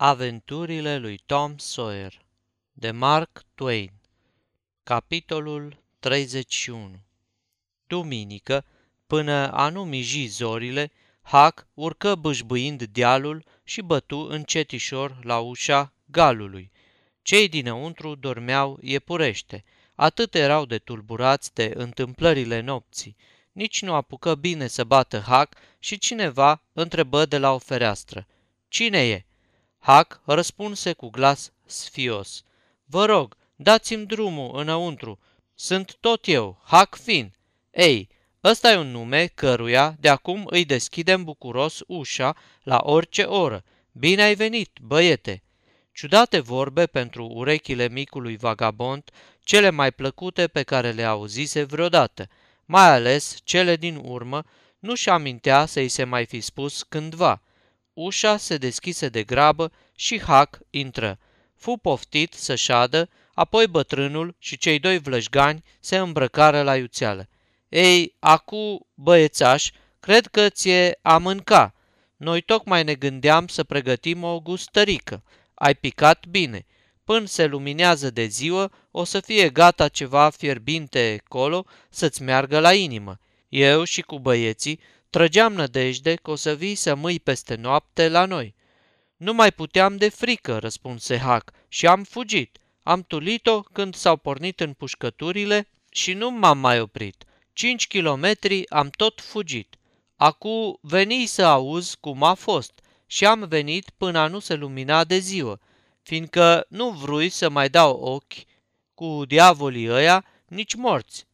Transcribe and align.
Aventurile 0.00 0.98
lui 0.98 1.20
Tom 1.26 1.56
Sawyer 1.56 2.20
de 2.72 2.90
Mark 2.90 3.44
Twain 3.54 3.90
Capitolul 4.82 5.82
31 5.98 7.00
Duminică, 7.86 8.64
până 9.06 9.52
a 9.52 9.68
nu 9.68 9.84
miji 9.84 10.26
zorile, 10.26 10.90
Huck 11.22 11.66
urcă 11.74 12.14
bâșbâind 12.14 12.82
dealul 12.82 13.44
și 13.64 13.80
bătu 13.80 14.18
încetișor 14.18 15.18
la 15.22 15.38
ușa 15.38 15.92
galului. 16.04 16.70
Cei 17.22 17.48
dinăuntru 17.48 18.14
dormeau 18.14 18.78
iepurește, 18.82 19.64
atât 19.94 20.34
erau 20.34 20.64
de 20.64 20.78
tulburați 20.78 21.54
de 21.54 21.72
întâmplările 21.74 22.60
nopții. 22.60 23.16
Nici 23.52 23.82
nu 23.82 23.94
apucă 23.94 24.34
bine 24.34 24.66
să 24.66 24.84
bată 24.84 25.18
Huck 25.18 25.56
și 25.78 25.98
cineva 25.98 26.62
întrebă 26.72 27.26
de 27.26 27.38
la 27.38 27.52
o 27.52 27.58
fereastră. 27.58 28.26
Cine 28.68 29.06
e?" 29.06 29.22
Hac 29.88 30.20
răspunse 30.24 30.92
cu 30.92 31.08
glas 31.08 31.52
sfios. 31.66 32.42
Vă 32.84 33.04
rog, 33.04 33.36
dați-mi 33.56 34.06
drumul 34.06 34.58
înăuntru. 34.58 35.18
Sunt 35.54 35.96
tot 36.00 36.26
eu, 36.26 36.60
Hac 36.64 36.96
Fin. 36.96 37.32
Ei, 37.70 38.08
ăsta 38.44 38.72
e 38.72 38.76
un 38.76 38.90
nume 38.90 39.26
căruia 39.26 39.96
de 40.00 40.08
acum 40.08 40.46
îi 40.50 40.64
deschidem 40.64 41.24
bucuros 41.24 41.80
ușa 41.86 42.36
la 42.62 42.80
orice 42.82 43.22
oră. 43.22 43.64
Bine 43.92 44.22
ai 44.22 44.34
venit, 44.34 44.78
băiete! 44.82 45.42
Ciudate 45.92 46.40
vorbe 46.40 46.86
pentru 46.86 47.26
urechile 47.26 47.88
micului 47.88 48.36
vagabond, 48.36 49.10
cele 49.40 49.70
mai 49.70 49.92
plăcute 49.92 50.48
pe 50.48 50.62
care 50.62 50.90
le 50.90 51.04
auzise 51.04 51.62
vreodată, 51.62 52.28
mai 52.64 52.90
ales 52.90 53.36
cele 53.44 53.76
din 53.76 54.00
urmă, 54.02 54.44
nu-și 54.78 55.08
amintea 55.08 55.66
să-i 55.66 55.88
se 55.88 56.04
mai 56.04 56.26
fi 56.26 56.40
spus 56.40 56.82
cândva– 56.82 57.42
Ușa 58.00 58.36
se 58.36 58.56
deschise 58.56 59.08
de 59.08 59.22
grabă 59.22 59.72
și 59.96 60.20
Hac 60.20 60.58
intră. 60.70 61.18
Fu 61.54 61.76
poftit 61.76 62.32
să 62.32 62.54
șadă, 62.54 63.08
apoi 63.34 63.66
bătrânul 63.66 64.36
și 64.38 64.58
cei 64.58 64.78
doi 64.78 64.98
vlășgani 64.98 65.64
se 65.80 65.96
îmbrăcară 65.96 66.62
la 66.62 66.76
iuțeală. 66.76 67.28
Ei, 67.68 68.14
acu, 68.18 68.86
băiețaș, 68.94 69.70
cred 70.00 70.26
că 70.26 70.48
ți-e 70.48 70.98
a 71.02 71.18
mânca. 71.18 71.74
Noi 72.16 72.40
tocmai 72.40 72.84
ne 72.84 72.94
gândeam 72.94 73.46
să 73.46 73.64
pregătim 73.64 74.22
o 74.22 74.40
gustărică. 74.40 75.22
Ai 75.54 75.74
picat 75.74 76.26
bine. 76.26 76.66
Până 77.04 77.26
se 77.26 77.46
luminează 77.46 78.10
de 78.10 78.24
ziua, 78.24 78.72
o 78.90 79.04
să 79.04 79.20
fie 79.20 79.50
gata 79.50 79.88
ceva 79.88 80.30
fierbinte 80.30 81.22
colo 81.28 81.64
să-ți 81.90 82.22
meargă 82.22 82.60
la 82.60 82.74
inimă. 82.74 83.18
Eu 83.48 83.84
și 83.84 84.02
cu 84.02 84.18
băieții 84.18 84.80
Trăgeam 85.10 85.52
nădejde 85.52 86.14
că 86.14 86.30
o 86.30 86.34
să 86.34 86.54
vii 86.54 86.74
să 86.74 86.94
mâi 86.94 87.20
peste 87.20 87.54
noapte 87.54 88.08
la 88.08 88.24
noi. 88.24 88.54
Nu 89.16 89.32
mai 89.32 89.52
puteam 89.52 89.96
de 89.96 90.08
frică, 90.08 90.58
răspunse 90.58 91.18
Hac, 91.18 91.52
și 91.68 91.86
am 91.86 92.02
fugit. 92.02 92.58
Am 92.82 93.02
tulit-o 93.02 93.60
când 93.60 93.94
s-au 93.94 94.16
pornit 94.16 94.60
în 94.60 94.72
pușcăturile 94.72 95.68
și 95.90 96.12
nu 96.12 96.30
m-am 96.30 96.58
mai 96.58 96.80
oprit. 96.80 97.24
Cinci 97.52 97.86
kilometri 97.86 98.70
am 98.70 98.88
tot 98.88 99.20
fugit. 99.20 99.76
Acu 100.16 100.78
veni 100.82 101.26
să 101.26 101.44
auzi 101.44 101.96
cum 102.00 102.22
a 102.22 102.34
fost 102.34 102.80
și 103.06 103.26
am 103.26 103.48
venit 103.48 103.90
până 103.90 104.26
nu 104.28 104.38
se 104.38 104.54
lumina 104.54 105.04
de 105.04 105.18
ziua, 105.18 105.58
fiindcă 106.02 106.66
nu 106.68 106.90
vrui 106.90 107.28
să 107.28 107.48
mai 107.48 107.68
dau 107.68 108.00
ochi 108.00 108.34
cu 108.94 109.22
diavolii 109.26 109.90
ăia 109.90 110.24
nici 110.46 110.74
morți. 110.74 111.26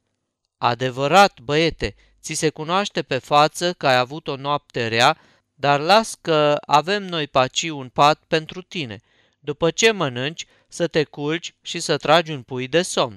Adevărat, 0.59 1.41
băiete, 1.41 1.95
ți 2.25 2.33
se 2.33 2.51
cunoaște 2.51 3.03
pe 3.03 3.19
față 3.19 3.73
că 3.73 3.87
ai 3.87 3.97
avut 3.97 4.29
o 4.29 4.37
noapte 4.37 4.89
rea, 4.89 5.19
dar 5.55 5.81
las 5.81 6.19
că 6.21 6.59
avem 6.67 7.03
noi 7.03 7.27
paci 7.27 7.63
un 7.63 7.89
pat 7.89 8.23
pentru 8.29 8.63
tine. 8.63 9.01
După 9.39 9.71
ce 9.71 9.91
mănânci, 9.91 10.47
să 10.69 10.87
te 10.87 11.05
culci 11.05 11.55
și 11.63 11.81
să 11.81 11.97
tragi 11.97 12.33
un 12.33 12.43
pui 12.43 12.69
de 12.69 12.83
somn. 12.83 13.17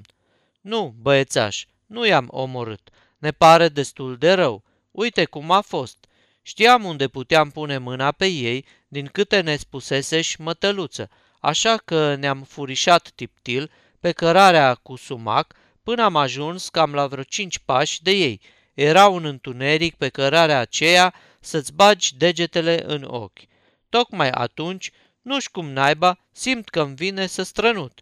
Nu, 0.60 0.94
băiețaș, 1.00 1.64
nu 1.86 2.06
i-am 2.06 2.28
omorât. 2.30 2.88
Ne 3.18 3.30
pare 3.30 3.68
destul 3.68 4.16
de 4.16 4.32
rău. 4.32 4.64
Uite 4.90 5.24
cum 5.24 5.50
a 5.50 5.60
fost. 5.60 5.96
Știam 6.42 6.84
unde 6.84 7.08
puteam 7.08 7.50
pune 7.50 7.78
mâna 7.78 8.12
pe 8.12 8.26
ei, 8.26 8.64
din 8.88 9.06
câte 9.06 9.40
ne 9.40 9.56
spusese 9.56 10.20
și 10.20 10.40
mătăluță, 10.40 11.10
așa 11.40 11.76
că 11.76 12.14
ne-am 12.14 12.42
furișat 12.42 13.10
tiptil 13.14 13.70
pe 14.00 14.12
cărarea 14.12 14.74
cu 14.74 14.96
sumac 14.96 15.54
până 15.82 16.02
am 16.02 16.16
ajuns 16.16 16.68
cam 16.68 16.94
la 16.94 17.06
vreo 17.06 17.22
cinci 17.22 17.58
pași 17.58 18.02
de 18.02 18.10
ei– 18.10 18.40
era 18.78 19.08
un 19.08 19.24
întuneric 19.24 19.94
pe 19.94 20.08
cărarea 20.08 20.58
aceea 20.58 21.14
să-ți 21.40 21.72
bagi 21.72 22.16
degetele 22.16 22.82
în 22.86 23.02
ochi. 23.02 23.40
Tocmai 23.88 24.30
atunci, 24.30 24.90
nu-și 25.22 25.50
cum 25.50 25.70
naiba, 25.70 26.18
simt 26.32 26.68
că-mi 26.68 26.94
vine 26.94 27.26
să 27.26 27.42
strănut. 27.42 28.00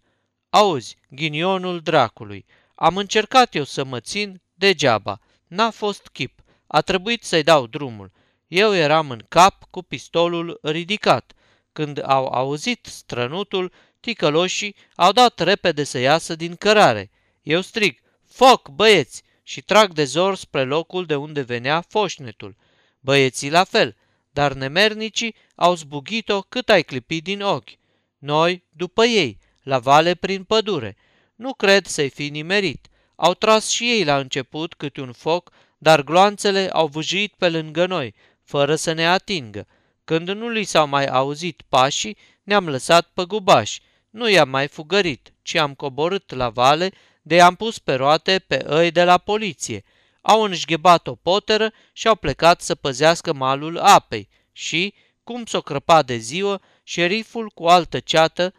Auzi, 0.51 0.97
ghinionul 1.11 1.81
dracului, 1.81 2.47
am 2.75 2.97
încercat 2.97 3.55
eu 3.55 3.65
să 3.65 3.85
mă 3.85 4.01
țin 4.01 4.41
degeaba. 4.55 5.21
N-a 5.47 5.71
fost 5.71 6.09
chip. 6.09 6.41
A 6.67 6.81
trebuit 6.81 7.25
să-i 7.25 7.43
dau 7.43 7.67
drumul. 7.67 8.13
Eu 8.47 8.75
eram 8.75 9.11
în 9.11 9.25
cap 9.29 9.65
cu 9.71 9.83
pistolul 9.83 10.59
ridicat. 10.63 11.33
Când 11.73 12.03
au 12.05 12.27
auzit 12.27 12.87
strănutul, 12.87 13.73
ticăloșii 14.01 14.77
au 14.95 15.13
dat 15.13 15.39
repede 15.39 15.85
să 15.85 15.99
iasă 15.99 16.35
din 16.35 16.55
cărare. 16.55 17.11
Eu 17.43 17.61
strig, 17.61 17.99
foc, 18.27 18.69
băieți! 18.69 19.25
Și 19.49 19.63
trag 19.63 19.93
de 19.93 20.05
zor 20.05 20.37
spre 20.37 20.65
locul 20.65 21.07
de 21.07 21.17
unde 21.17 21.41
venea 21.41 21.81
foșnetul. 21.81 22.57
Băieții 23.01 23.51
la 23.51 23.65
fel, 23.65 23.97
dar 24.31 24.53
nemernicii 24.53 25.35
au 25.55 25.75
zbugit-o 25.75 26.41
cât 26.41 26.69
ai 26.69 26.83
clipit 26.83 27.25
din 27.25 27.43
ochi. 27.43 27.71
Noi, 28.19 28.63
după 28.69 29.05
ei, 29.05 29.39
la 29.63 29.79
vale 29.79 30.15
prin 30.15 30.45
pădure. 30.45 30.97
Nu 31.35 31.55
cred 31.55 31.87
să-i 31.87 32.09
fi 32.09 32.29
nimerit. 32.29 32.89
Au 33.17 33.35
tras 33.35 33.69
și 33.69 33.91
ei 33.91 34.05
la 34.05 34.19
început 34.19 34.75
câte 34.75 35.01
un 35.01 35.13
foc, 35.13 35.51
dar 35.79 36.03
gloanțele 36.03 36.69
au 36.69 36.87
vâjuit 36.87 37.35
pe 37.39 37.49
lângă 37.49 37.87
noi, 37.87 38.15
fără 38.43 38.75
să 38.75 38.93
ne 38.93 39.07
atingă. 39.07 39.67
Când 40.05 40.29
nu 40.29 40.49
li 40.49 40.65
s-au 40.65 40.87
mai 40.87 41.07
auzit 41.07 41.63
pașii, 41.69 42.17
ne-am 42.43 42.69
lăsat 42.69 43.11
pe 43.15 43.25
gubași. 43.25 43.81
Nu 44.11 44.29
i-am 44.29 44.49
mai 44.49 44.69
fugărit, 44.69 45.33
ci 45.43 45.55
am 45.55 45.75
coborât 45.75 46.35
la 46.35 46.49
vale 46.49 46.93
de 47.27 47.41
am 47.41 47.55
pus 47.55 47.79
pe 47.79 47.95
roate 47.95 48.39
pe 48.39 48.63
îi 48.67 48.91
de 48.91 49.05
la 49.05 49.19
poliție. 49.19 49.85
Au 50.21 50.43
înșghebat 50.43 51.07
o 51.07 51.15
poteră 51.15 51.73
și 51.93 52.09
au 52.09 52.15
plecat 52.15 52.61
să 52.61 52.75
păzească 52.75 53.33
malul 53.33 53.79
apei 53.79 54.29
și, 54.53 54.95
cum 55.25 55.45
s-o 55.45 55.61
crăpa 55.61 56.03
de 56.03 56.17
ziua, 56.17 56.61
șeriful 56.83 57.51
cu 57.55 57.67
altă 57.67 58.01
ceată 58.01 58.55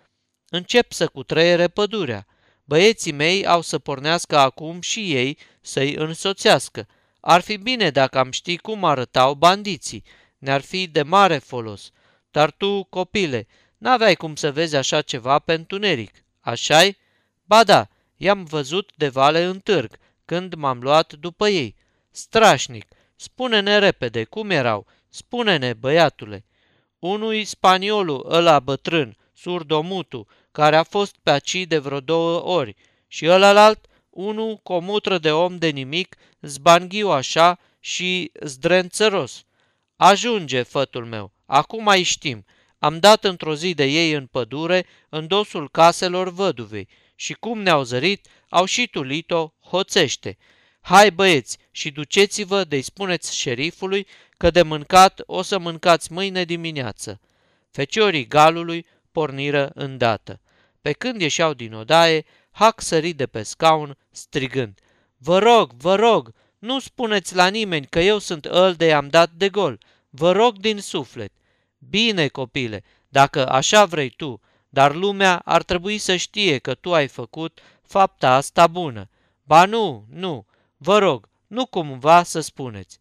încep 0.50 0.92
să 0.92 1.08
cutreiere 1.08 1.68
pădurea. 1.68 2.28
Băieții 2.64 3.12
mei 3.12 3.46
au 3.46 3.62
să 3.62 3.80
pornească 3.80 4.38
acum 4.38 4.82
și 4.82 5.14
ei 5.14 5.38
să-i 5.62 5.94
însoțească. 5.94 6.88
Ar 7.20 7.42
fi 7.42 7.58
bine 7.58 7.90
dacă 7.90 8.18
am 8.18 8.32
ști 8.32 8.58
cum 8.58 8.84
arătau 8.84 9.34
bandiții. 9.34 10.04
Ne-ar 10.38 10.62
fi 10.62 10.88
de 10.88 11.02
mare 11.02 11.38
folos. 11.38 11.92
Dar 12.32 12.52
tu, 12.52 12.84
copile, 12.84 13.48
n-aveai 13.78 14.16
cum 14.16 14.36
să 14.36 14.52
vezi 14.52 14.76
așa 14.76 15.02
ceva 15.02 15.40
pe 15.40 15.54
întuneric, 15.54 16.12
așa-i? 16.40 16.98
Ba 17.44 17.64
da, 17.64 17.88
I-am 18.18 18.44
văzut 18.44 18.92
de 18.96 19.08
vale 19.08 19.44
în 19.44 19.60
târg, 19.60 19.98
când 20.26 20.54
m-am 20.54 20.80
luat 20.80 21.14
după 21.14 21.48
ei. 21.48 21.76
Strașnic! 22.12 22.88
Spune-ne 23.16 23.78
repede 23.78 24.24
cum 24.24 24.50
erau. 24.50 24.86
Spune-ne, 25.10 25.74
băiatule. 25.74 26.46
Unui 27.00 27.44
spaniolul 27.44 28.26
ăla 28.30 28.60
bătrân, 28.60 29.18
surdomutu, 29.34 30.28
care 30.52 30.76
a 30.76 30.84
fost 30.84 31.16
pe 31.24 31.32
aci 31.32 31.66
de 31.68 31.78
vreo 31.78 32.00
două 32.00 32.44
ori, 32.44 32.76
și 33.08 33.28
ălalt, 33.30 33.86
unul 34.10 34.58
cu 34.58 34.74
o 34.74 34.80
mutră 34.80 35.18
de 35.18 35.32
om 35.32 35.58
de 35.58 35.68
nimic, 35.68 36.16
zbanghiu 36.42 37.10
așa 37.10 37.60
și 37.80 38.32
zdrențăros. 38.42 39.44
Ajunge, 39.96 40.62
fătul 40.62 41.06
meu, 41.06 41.32
acum 41.46 41.84
mai 41.84 42.04
știm. 42.04 42.46
Am 42.80 43.00
dat 43.00 43.24
într-o 43.24 43.56
zi 43.56 43.74
de 43.74 43.86
ei 43.86 44.12
în 44.12 44.26
pădure, 44.26 44.86
în 45.10 45.28
dosul 45.28 45.70
caselor 45.70 46.30
văduvei, 46.30 46.88
și 47.20 47.34
cum 47.34 47.62
ne-au 47.62 47.84
zărit, 47.84 48.28
au 48.50 48.66
și 48.66 48.88
tulit-o, 48.88 49.54
hoțește. 49.60 50.38
Hai 50.82 51.12
băieți 51.12 51.58
și 51.72 51.92
duceți-vă 51.92 52.64
de-i 52.64 52.82
spuneți 52.82 53.38
șerifului 53.38 54.08
că 54.38 54.50
de 54.50 54.62
mâncat 54.62 55.22
o 55.26 55.42
să 55.42 55.60
mâncați 55.60 56.12
mâine 56.12 56.44
dimineață. 56.44 57.20
Feciorii 57.72 58.28
galului 58.28 58.86
porniră 59.12 59.72
îndată. 59.74 60.42
Pe 60.82 60.92
când 60.92 61.22
ieșeau 61.22 61.54
din 61.54 61.74
odaie, 61.74 62.26
Hac 62.52 62.82
sări 62.82 63.12
de 63.12 63.28
pe 63.28 63.44
scaun, 63.44 63.98
strigând, 64.12 64.80
Vă 65.18 65.40
rog, 65.40 65.72
vă 65.74 65.96
rog, 65.96 66.34
nu 66.60 66.80
spuneți 66.80 67.36
la 67.36 67.48
nimeni 67.48 67.86
că 67.86 68.00
eu 68.00 68.18
sunt 68.18 68.46
îl 68.46 68.74
de 68.74 68.94
am 68.94 69.08
dat 69.08 69.32
de 69.32 69.50
gol. 69.50 69.80
Vă 70.10 70.32
rog 70.32 70.58
din 70.58 70.80
suflet. 70.80 71.32
Bine, 71.78 72.28
copile, 72.28 72.84
dacă 73.10 73.50
așa 73.50 73.86
vrei 73.86 74.10
tu, 74.10 74.42
dar 74.78 74.96
lumea 74.96 75.42
ar 75.46 75.64
trebui 75.64 75.98
să 75.98 76.16
știe 76.16 76.58
că 76.58 76.74
tu 76.74 76.94
ai 76.94 77.08
făcut 77.08 77.60
fapta 77.84 78.34
asta 78.34 78.68
bună. 78.68 79.10
Ba 79.44 79.66
nu, 79.66 80.06
nu, 80.10 80.46
vă 80.78 80.98
rog, 80.98 81.30
nu 81.48 81.66
cumva 81.66 82.24
să 82.24 82.40
spuneți. 82.40 83.00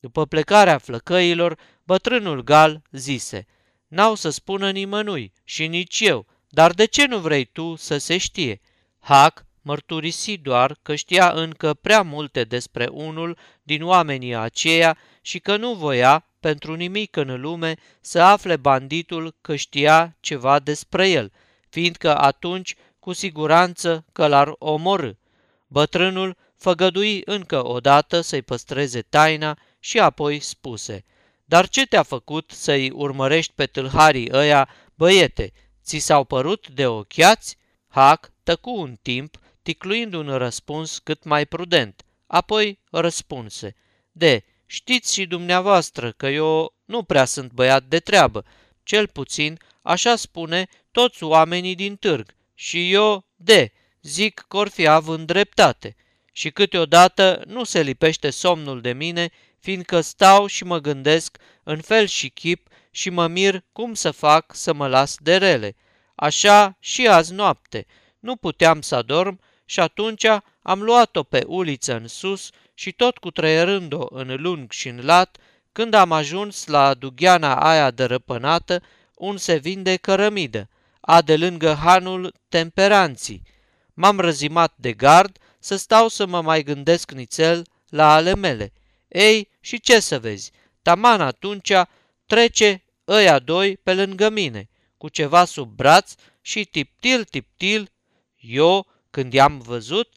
După 0.00 0.26
plecarea 0.26 0.78
flăcăilor, 0.78 1.58
bătrânul 1.84 2.42
gal 2.42 2.82
zise, 2.90 3.46
N-au 3.86 4.14
să 4.14 4.30
spună 4.30 4.70
nimănui 4.70 5.32
și 5.44 5.66
nici 5.66 6.00
eu, 6.00 6.26
dar 6.48 6.72
de 6.72 6.84
ce 6.84 7.06
nu 7.06 7.18
vrei 7.18 7.44
tu 7.44 7.76
să 7.76 7.98
se 7.98 8.16
știe? 8.16 8.60
Hac 8.98 9.44
mărturisi 9.62 10.36
doar 10.36 10.78
că 10.82 10.94
știa 10.94 11.30
încă 11.30 11.74
prea 11.74 12.02
multe 12.02 12.44
despre 12.44 12.86
unul 12.86 13.38
din 13.62 13.84
oamenii 13.84 14.34
aceia 14.34 14.98
și 15.20 15.38
că 15.38 15.56
nu 15.56 15.74
voia, 15.74 16.26
pentru 16.44 16.74
nimic 16.74 17.16
în 17.16 17.40
lume, 17.40 17.74
să 18.00 18.20
afle 18.20 18.56
banditul 18.56 19.34
că 19.40 19.56
știa 19.56 20.16
ceva 20.20 20.58
despre 20.58 21.08
el, 21.08 21.32
fiindcă 21.68 22.18
atunci, 22.18 22.74
cu 22.98 23.12
siguranță, 23.12 24.04
că 24.12 24.26
l-ar 24.26 24.54
omorâ. 24.58 25.10
Bătrânul 25.66 26.36
făgădui 26.56 27.22
încă 27.24 27.66
o 27.66 27.80
dată 27.80 28.20
să-i 28.20 28.42
păstreze 28.42 29.02
taina 29.02 29.58
și 29.78 29.98
apoi 30.00 30.40
spuse, 30.40 31.04
Dar 31.44 31.68
ce 31.68 31.86
te-a 31.86 32.02
făcut 32.02 32.50
să-i 32.50 32.90
urmărești 32.90 33.52
pe 33.54 33.66
tâlharii 33.66 34.30
ăia, 34.32 34.68
băiete? 34.94 35.52
Ți 35.84 35.98
s-au 35.98 36.24
părut 36.24 36.68
de 36.68 36.86
ochiați? 36.86 37.56
Hac 37.88 38.32
tăcu 38.42 38.70
un 38.80 38.96
timp, 39.02 39.38
ticluind 39.62 40.14
un 40.14 40.36
răspuns 40.36 40.98
cât 40.98 41.24
mai 41.24 41.46
prudent. 41.46 42.04
Apoi 42.26 42.78
răspunse, 42.90 43.74
De, 44.12 44.44
știți 44.66 45.14
și 45.14 45.26
dumneavoastră 45.26 46.12
că 46.12 46.26
eu 46.26 46.74
nu 46.84 47.02
prea 47.02 47.24
sunt 47.24 47.52
băiat 47.52 47.84
de 47.84 47.98
treabă, 47.98 48.44
cel 48.82 49.08
puțin 49.08 49.58
așa 49.82 50.16
spune 50.16 50.68
toți 50.90 51.22
oamenii 51.22 51.74
din 51.74 51.96
târg. 51.96 52.34
Și 52.54 52.92
eu, 52.92 53.24
de, 53.36 53.72
zic 54.02 54.44
că 54.48 54.56
or 54.56 54.68
fi 54.68 54.86
având 54.86 55.26
dreptate. 55.26 55.96
Și 56.32 56.50
câteodată 56.50 57.42
nu 57.46 57.64
se 57.64 57.82
lipește 57.82 58.30
somnul 58.30 58.80
de 58.80 58.92
mine, 58.92 59.30
fiindcă 59.58 60.00
stau 60.00 60.46
și 60.46 60.64
mă 60.64 60.78
gândesc 60.78 61.38
în 61.62 61.80
fel 61.80 62.06
și 62.06 62.28
chip 62.28 62.68
și 62.90 63.10
mă 63.10 63.26
mir 63.26 63.62
cum 63.72 63.94
să 63.94 64.10
fac 64.10 64.54
să 64.54 64.72
mă 64.72 64.86
las 64.88 65.16
de 65.18 65.36
rele. 65.36 65.76
Așa 66.14 66.76
și 66.80 67.06
azi 67.08 67.32
noapte. 67.32 67.86
Nu 68.18 68.36
puteam 68.36 68.80
să 68.80 68.94
adorm 68.94 69.40
și 69.64 69.80
atunci 69.80 70.26
am 70.62 70.82
luat-o 70.82 71.22
pe 71.22 71.44
uliță 71.46 71.94
în 71.94 72.08
sus 72.08 72.50
și 72.74 72.92
tot 72.92 73.18
cu 73.18 73.30
trăierând-o 73.30 74.06
în 74.10 74.34
lung 74.38 74.70
și 74.70 74.88
în 74.88 75.00
lat, 75.04 75.36
când 75.72 75.94
am 75.94 76.12
ajuns 76.12 76.66
la 76.66 76.94
dugheana 76.94 77.54
aia 77.54 77.90
dărăpânată, 77.90 78.82
un 79.14 79.36
se 79.36 79.56
vinde 79.56 79.96
cărămidă, 79.96 80.68
a 81.00 81.22
de 81.22 81.36
lângă 81.36 81.72
hanul 81.72 82.34
temperanții. 82.48 83.42
M-am 83.94 84.20
răzimat 84.20 84.74
de 84.76 84.92
gard 84.92 85.38
să 85.58 85.76
stau 85.76 86.08
să 86.08 86.26
mă 86.26 86.40
mai 86.40 86.62
gândesc 86.62 87.10
nițel 87.10 87.66
la 87.88 88.14
ale 88.14 88.34
mele. 88.34 88.72
Ei, 89.08 89.48
și 89.60 89.80
ce 89.80 90.00
să 90.00 90.18
vezi, 90.18 90.50
taman 90.82 91.20
atunci 91.20 91.72
trece 92.26 92.82
ăia 93.08 93.38
doi 93.38 93.76
pe 93.76 93.94
lângă 93.94 94.30
mine, 94.30 94.68
cu 94.96 95.08
ceva 95.08 95.44
sub 95.44 95.68
braț 95.68 96.14
și 96.40 96.64
tiptil, 96.64 97.24
tiptil, 97.24 97.90
eu, 98.36 98.86
când 99.10 99.32
i-am 99.32 99.58
văzut, 99.58 100.08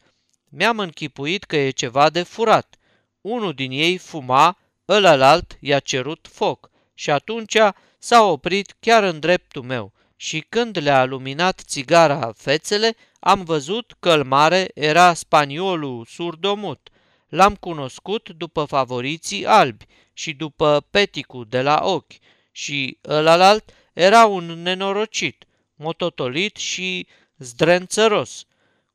mi-am 0.48 0.78
închipuit 0.78 1.44
că 1.44 1.56
e 1.56 1.70
ceva 1.70 2.10
de 2.10 2.22
furat. 2.22 2.76
Unul 3.20 3.52
din 3.52 3.70
ei 3.70 3.96
fuma, 3.96 4.58
ălălalt 4.88 5.56
i-a 5.60 5.78
cerut 5.78 6.28
foc 6.32 6.70
și 6.94 7.10
atunci 7.10 7.56
s-a 7.98 8.22
oprit 8.22 8.74
chiar 8.80 9.02
în 9.02 9.20
dreptul 9.20 9.62
meu 9.62 9.92
și 10.16 10.40
când 10.48 10.78
le-a 10.78 11.04
luminat 11.04 11.62
țigara 11.66 12.32
fețele, 12.36 12.96
am 13.20 13.44
văzut 13.44 13.96
că 14.00 14.12
îl 14.12 14.24
mare 14.24 14.70
era 14.74 15.14
spaniolul 15.14 16.04
surdomut. 16.04 16.88
L-am 17.28 17.54
cunoscut 17.54 18.28
după 18.28 18.64
favoriții 18.64 19.46
albi 19.46 19.84
și 20.12 20.32
după 20.32 20.86
peticul 20.90 21.46
de 21.48 21.62
la 21.62 21.80
ochi 21.82 22.12
și 22.52 22.98
ălalt 23.08 23.70
era 23.92 24.26
un 24.26 24.44
nenorocit, 24.44 25.44
mototolit 25.74 26.56
și 26.56 27.06
zdrențăros. 27.36 28.46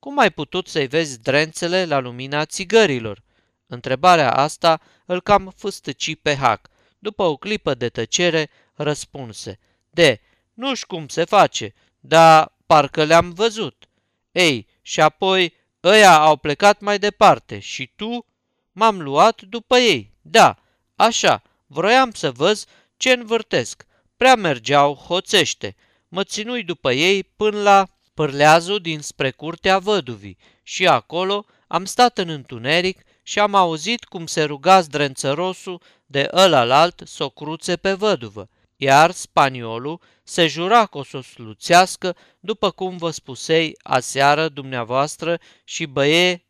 Cum 0.04 0.20
ai 0.20 0.32
putut 0.32 0.68
să-i 0.68 0.88
vezi 0.88 1.20
drențele 1.20 1.86
la 1.86 2.00
lumina 2.00 2.46
țigărilor? 2.46 3.24
Întrebarea 3.68 4.34
asta 4.34 4.82
îl 5.06 5.22
cam 5.22 5.54
fâstăci 5.56 6.16
pe 6.22 6.36
hac. 6.36 6.70
După 7.00 7.24
o 7.24 7.38
clipă 7.38 7.74
de 7.74 7.90
tăcere, 7.90 8.50
răspunse. 8.74 9.60
De, 9.90 10.22
nu 10.54 10.76
știu 10.76 10.96
cum 10.96 11.08
se 11.08 11.24
face, 11.24 11.74
dar 12.00 12.56
parcă 12.66 13.04
le-am 13.04 13.32
văzut. 13.34 13.90
Ei, 14.32 14.68
și 14.82 15.02
apoi 15.02 15.54
ăia 15.84 16.20
au 16.20 16.36
plecat 16.36 16.80
mai 16.80 17.00
departe 17.00 17.60
și 17.60 17.92
tu? 17.96 18.26
M-am 18.72 19.02
luat 19.02 19.42
după 19.42 19.78
ei. 19.78 20.14
Da, 20.22 20.58
așa, 20.96 21.42
vroiam 21.68 22.12
să 22.12 22.32
văz 22.32 22.66
ce 22.98 23.12
învârtesc. 23.12 23.86
Prea 24.18 24.36
mergeau 24.36 24.94
hoțește. 24.94 25.76
Mă 26.08 26.24
ținui 26.24 26.64
după 26.64 26.92
ei 26.92 27.24
până 27.24 27.62
la 27.62 27.93
pârleazul 28.14 28.80
dinspre 28.80 29.32
curtea 29.32 29.80
văduvii 29.80 30.38
și 30.64 30.88
acolo 30.88 31.46
am 31.68 31.86
stat 31.86 32.18
în 32.18 32.30
întuneric 32.30 33.04
și 33.24 33.40
am 33.40 33.56
auzit 33.56 34.04
cum 34.04 34.26
se 34.26 34.44
ruga 34.44 34.82
zdrențărosul 34.82 35.82
de 36.06 36.30
ălalalt 36.32 37.02
să 37.06 37.24
o 37.24 37.30
cruțe 37.30 37.76
pe 37.76 37.94
văduvă, 37.94 38.50
iar 38.76 39.12
spaniolul 39.12 40.02
se 40.24 40.48
jura 40.48 40.86
că 40.86 40.98
o 40.98 41.04
să 41.04 41.18
o 41.18 41.22
sluțească, 41.22 42.16
după 42.40 42.72
cum 42.72 42.98
vă 42.98 43.12
spusei 43.12 43.78
aseară 43.82 44.50
dumneavoastră 44.50 45.40
și 45.64 45.86
băie... 45.86 46.46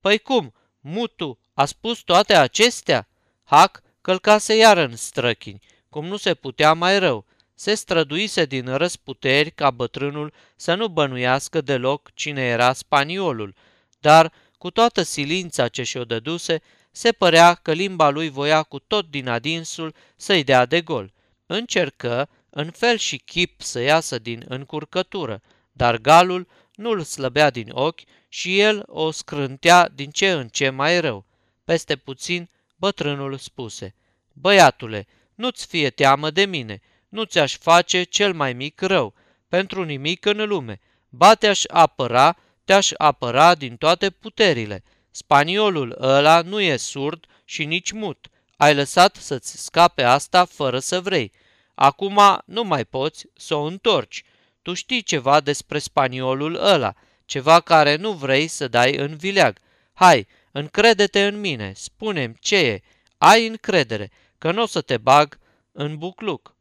Păi 0.00 0.18
cum, 0.18 0.54
mutu, 0.80 1.38
a 1.54 1.64
spus 1.64 1.98
toate 1.98 2.34
acestea? 2.34 3.08
Hac 3.44 3.82
călcase 4.00 4.54
iar 4.54 4.76
în 4.76 4.96
străchini, 4.96 5.60
cum 5.88 6.06
nu 6.06 6.16
se 6.16 6.34
putea 6.34 6.72
mai 6.72 6.98
rău, 6.98 7.24
se 7.58 7.74
străduise 7.74 8.44
din 8.44 8.76
răsputeri 8.76 9.50
ca 9.50 9.70
bătrânul 9.70 10.32
să 10.56 10.74
nu 10.74 10.88
bănuiască 10.88 11.60
deloc 11.60 12.10
cine 12.14 12.42
era 12.42 12.72
spaniolul, 12.72 13.54
dar 14.00 14.32
cu 14.58 14.70
toată 14.70 15.02
silința 15.02 15.68
ce 15.68 15.82
și-o 15.82 16.04
dăduse, 16.04 16.62
se 16.90 17.12
părea 17.12 17.54
că 17.54 17.72
limba 17.72 18.08
lui 18.08 18.28
voia 18.28 18.62
cu 18.62 18.78
tot 18.78 19.10
din 19.10 19.28
adinsul 19.28 19.94
să-i 20.16 20.44
dea 20.44 20.66
de 20.66 20.80
gol. 20.80 21.12
Încercă, 21.46 22.28
în 22.50 22.70
fel 22.70 22.96
și 22.96 23.16
chip, 23.16 23.60
să 23.60 23.80
iasă 23.80 24.18
din 24.18 24.44
încurcătură, 24.48 25.42
dar 25.72 25.96
galul 25.96 26.48
nu-l 26.74 27.02
slăbea 27.02 27.50
din 27.50 27.68
ochi 27.72 28.00
și 28.28 28.60
el 28.60 28.82
o 28.86 29.10
scrântea 29.10 29.88
din 29.94 30.10
ce 30.10 30.30
în 30.30 30.48
ce 30.48 30.70
mai 30.70 31.00
rău. 31.00 31.24
Peste 31.64 31.96
puțin, 31.96 32.48
bătrânul 32.76 33.36
spuse, 33.36 33.94
Băiatule, 34.32 35.06
nu-ți 35.34 35.66
fie 35.66 35.90
teamă 35.90 36.30
de 36.30 36.44
mine, 36.44 36.80
nu 37.08 37.24
ți-aș 37.24 37.56
face 37.56 38.02
cel 38.02 38.32
mai 38.32 38.52
mic 38.52 38.80
rău, 38.80 39.14
pentru 39.48 39.84
nimic 39.84 40.24
în 40.24 40.48
lume. 40.48 40.80
Ba 41.08 41.34
te-aș 41.34 41.62
apăra, 41.66 42.36
te-aș 42.64 42.90
apăra 42.96 43.54
din 43.54 43.76
toate 43.76 44.10
puterile. 44.10 44.82
Spaniolul 45.10 45.96
ăla 46.00 46.40
nu 46.40 46.60
e 46.60 46.76
surd 46.76 47.26
și 47.44 47.64
nici 47.64 47.92
mut. 47.92 48.26
Ai 48.56 48.74
lăsat 48.74 49.16
să-ți 49.16 49.62
scape 49.64 50.02
asta 50.02 50.44
fără 50.44 50.78
să 50.78 51.00
vrei. 51.00 51.32
Acum 51.74 52.20
nu 52.44 52.64
mai 52.64 52.84
poți 52.84 53.26
să 53.34 53.54
o 53.54 53.62
întorci. 53.62 54.24
Tu 54.62 54.74
știi 54.74 55.02
ceva 55.02 55.40
despre 55.40 55.78
spaniolul 55.78 56.54
ăla, 56.54 56.94
ceva 57.24 57.60
care 57.60 57.96
nu 57.96 58.12
vrei 58.12 58.46
să 58.48 58.68
dai 58.68 58.96
în 58.96 59.16
vileag. 59.16 59.58
Hai, 59.92 60.26
încrede-te 60.52 61.26
în 61.26 61.40
mine, 61.40 61.72
spune 61.74 62.34
ce 62.40 62.56
e. 62.56 62.82
Ai 63.18 63.46
încredere, 63.46 64.10
că 64.38 64.52
nu 64.52 64.62
o 64.62 64.66
să 64.66 64.80
te 64.80 64.96
bag 64.96 65.38
în 65.72 65.96
bucluc. 65.96 66.56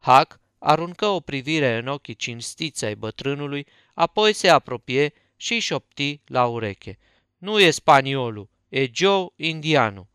Hac 0.00 0.40
aruncă 0.58 1.06
o 1.06 1.20
privire 1.20 1.76
în 1.76 1.86
ochii 1.86 2.14
cinstiți 2.14 2.84
ai 2.84 2.94
bătrânului, 2.94 3.66
apoi 3.94 4.32
se 4.32 4.48
apropie 4.48 5.12
și 5.36 5.58
șopti 5.58 6.20
la 6.26 6.46
ureche. 6.46 6.98
Nu 7.38 7.60
e 7.60 7.70
spaniolul, 7.70 8.48
e 8.68 8.90
Joe 8.92 9.26
indianul. 9.36 10.06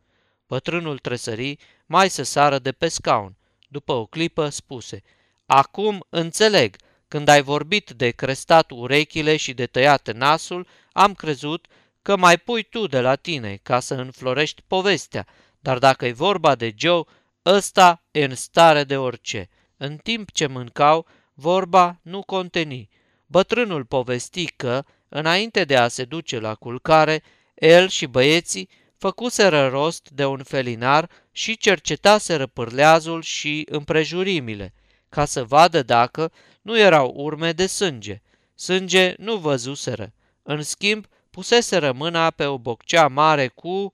Bătrânul 0.47 0.97
tresări 0.97 1.57
mai 1.85 2.09
să 2.09 2.23
sară 2.23 2.59
de 2.59 2.71
pe 2.71 2.87
scaun. 2.87 3.35
După 3.67 3.93
o 3.93 4.05
clipă 4.05 4.49
spuse, 4.49 5.01
Acum 5.45 6.05
înțeleg, 6.09 6.75
când 7.07 7.27
ai 7.27 7.41
vorbit 7.41 7.89
de 7.89 8.09
crestat 8.09 8.71
urechile 8.71 9.37
și 9.37 9.53
de 9.53 9.65
tăiat 9.65 10.11
nasul, 10.13 10.67
am 10.91 11.13
crezut 11.13 11.67
că 12.01 12.15
mai 12.15 12.37
pui 12.37 12.63
tu 12.63 12.87
de 12.87 12.99
la 12.99 13.15
tine 13.15 13.59
ca 13.63 13.79
să 13.79 13.93
înflorești 13.93 14.61
povestea, 14.67 15.27
dar 15.59 15.77
dacă 15.77 16.05
e 16.05 16.11
vorba 16.11 16.55
de 16.55 16.73
Joe, 16.77 17.03
ăsta 17.45 18.03
e 18.11 18.23
în 18.23 18.35
stare 18.35 18.83
de 18.83 18.97
orice. 18.97 19.49
În 19.77 19.97
timp 19.97 20.31
ce 20.31 20.47
mâncau, 20.47 21.05
vorba 21.33 21.99
nu 22.01 22.23
conteni. 22.23 22.89
Bătrânul 23.25 23.85
povesti 23.85 24.45
că, 24.45 24.83
înainte 25.09 25.63
de 25.63 25.75
a 25.75 25.87
se 25.87 26.05
duce 26.05 26.39
la 26.39 26.55
culcare, 26.55 27.23
el 27.55 27.87
și 27.87 28.05
băieții 28.05 28.69
făcuseră 28.97 29.67
rost 29.67 30.09
de 30.09 30.25
un 30.25 30.43
felinar 30.43 31.09
și 31.31 31.57
cercetaseră 31.57 32.47
pârleazul 32.47 33.21
și 33.21 33.65
împrejurimile, 33.69 34.73
ca 35.09 35.25
să 35.25 35.43
vadă 35.43 35.83
dacă 35.83 36.31
nu 36.61 36.79
erau 36.79 37.13
urme 37.15 37.51
de 37.51 37.67
sânge. 37.67 38.21
Sânge 38.55 39.13
nu 39.17 39.37
văzuseră. 39.37 40.13
În 40.43 40.61
schimb, 40.61 41.05
puseseră 41.29 41.91
mâna 41.91 42.31
pe 42.31 42.45
o 42.45 42.57
boccea 42.57 43.07
mare 43.07 43.47
cu... 43.47 43.93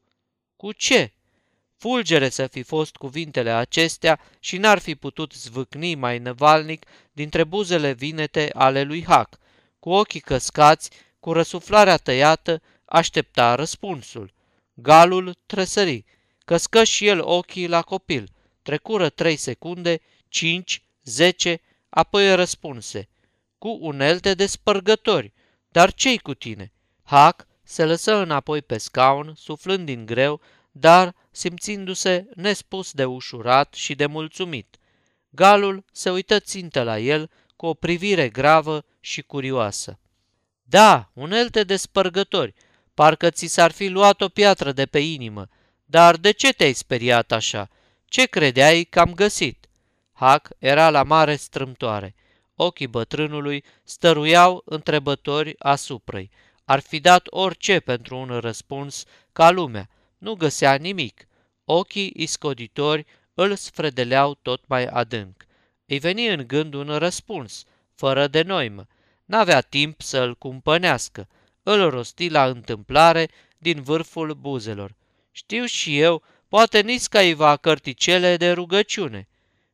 Cu 0.55 0.71
ce? 0.71 1.13
Fulgere 1.81 2.29
să 2.29 2.47
fi 2.47 2.63
fost 2.63 2.95
cuvintele 2.95 3.51
acestea 3.51 4.19
și 4.39 4.57
n-ar 4.57 4.79
fi 4.79 4.95
putut 4.95 5.33
zvâcni 5.33 5.95
mai 5.95 6.19
năvalnic 6.19 6.85
dintre 7.11 7.43
buzele 7.43 7.91
vinete 7.91 8.49
ale 8.53 8.83
lui 8.83 9.05
Hac. 9.05 9.37
Cu 9.79 9.89
ochii 9.89 10.19
căscați, 10.19 10.89
cu 11.19 11.33
răsuflarea 11.33 11.97
tăiată, 11.97 12.61
aștepta 12.85 13.55
răspunsul. 13.55 14.33
Galul 14.73 15.35
tresări, 15.45 16.05
căscă 16.45 16.83
și 16.83 17.07
el 17.07 17.21
ochii 17.23 17.67
la 17.67 17.81
copil. 17.81 18.29
Trecură 18.61 19.09
trei 19.09 19.35
secunde, 19.35 20.01
cinci, 20.27 20.83
zece, 21.03 21.61
apoi 21.89 22.35
răspunse. 22.35 23.09
Cu 23.57 23.77
unelte 23.81 24.33
de 24.33 24.45
spărgători. 24.45 25.33
Dar 25.67 25.93
ce-i 25.93 26.17
cu 26.17 26.33
tine? 26.33 26.71
Hac 27.03 27.47
se 27.63 27.85
lăsă 27.85 28.15
înapoi 28.15 28.61
pe 28.61 28.77
scaun, 28.77 29.33
suflând 29.37 29.85
din 29.85 30.05
greu, 30.05 30.41
dar 30.71 31.15
simțindu-se 31.31 32.27
nespus 32.35 32.91
de 32.91 33.05
ușurat 33.05 33.73
și 33.73 33.95
de 33.95 34.05
mulțumit. 34.05 34.77
Galul 35.29 35.85
se 35.91 36.11
uită 36.11 36.39
țintă 36.39 36.83
la 36.83 36.99
el 36.99 37.29
cu 37.55 37.65
o 37.65 37.73
privire 37.73 38.29
gravă 38.29 38.85
și 38.99 39.21
curioasă. 39.21 39.99
Da, 40.63 41.09
unelte 41.13 41.63
de 41.63 41.75
spărgători, 41.75 42.53
parcă 42.93 43.29
ți 43.29 43.45
s-ar 43.45 43.71
fi 43.71 43.87
luat 43.87 44.21
o 44.21 44.27
piatră 44.27 44.71
de 44.71 44.85
pe 44.85 44.99
inimă, 44.99 45.47
dar 45.85 46.15
de 46.15 46.31
ce 46.31 46.53
te-ai 46.53 46.73
speriat 46.73 47.31
așa? 47.31 47.69
Ce 48.05 48.25
credeai 48.25 48.83
că 48.83 48.99
am 48.99 49.13
găsit? 49.13 49.69
Hac 50.11 50.49
era 50.57 50.89
la 50.89 51.03
mare 51.03 51.35
strâmtoare. 51.35 52.15
Ochii 52.55 52.87
bătrânului 52.87 53.63
stăruiau 53.83 54.61
întrebători 54.65 55.55
asupra 55.57 56.21
Ar 56.65 56.79
fi 56.79 56.99
dat 56.99 57.27
orice 57.29 57.79
pentru 57.79 58.17
un 58.17 58.39
răspuns 58.39 59.03
ca 59.31 59.49
lumea. 59.49 59.89
Nu 60.21 60.33
găsea 60.33 60.75
nimic. 60.75 61.27
Ochii 61.65 62.13
iscoditori 62.15 63.05
îl 63.33 63.55
sfredeleau 63.55 64.33
tot 64.41 64.67
mai 64.67 64.85
adânc. 64.85 65.45
Îi 65.85 65.99
veni 65.99 66.27
în 66.27 66.47
gând 66.47 66.73
un 66.73 66.97
răspuns, 66.97 67.63
fără 67.95 68.27
de 68.27 68.41
noimă. 68.41 68.87
N-avea 69.25 69.61
timp 69.61 70.01
să 70.01 70.19
îl 70.19 70.35
cumpănească. 70.35 71.27
Îl 71.63 71.89
rosti 71.89 72.29
la 72.29 72.47
întâmplare 72.47 73.29
din 73.57 73.81
vârful 73.81 74.33
buzelor. 74.33 74.95
Știu 75.31 75.65
și 75.65 75.99
eu, 75.99 76.23
poate 76.47 76.81
niscaiva 76.81 77.57
cărticele 77.57 78.37
de 78.37 78.51
rugăciune. 78.51 79.27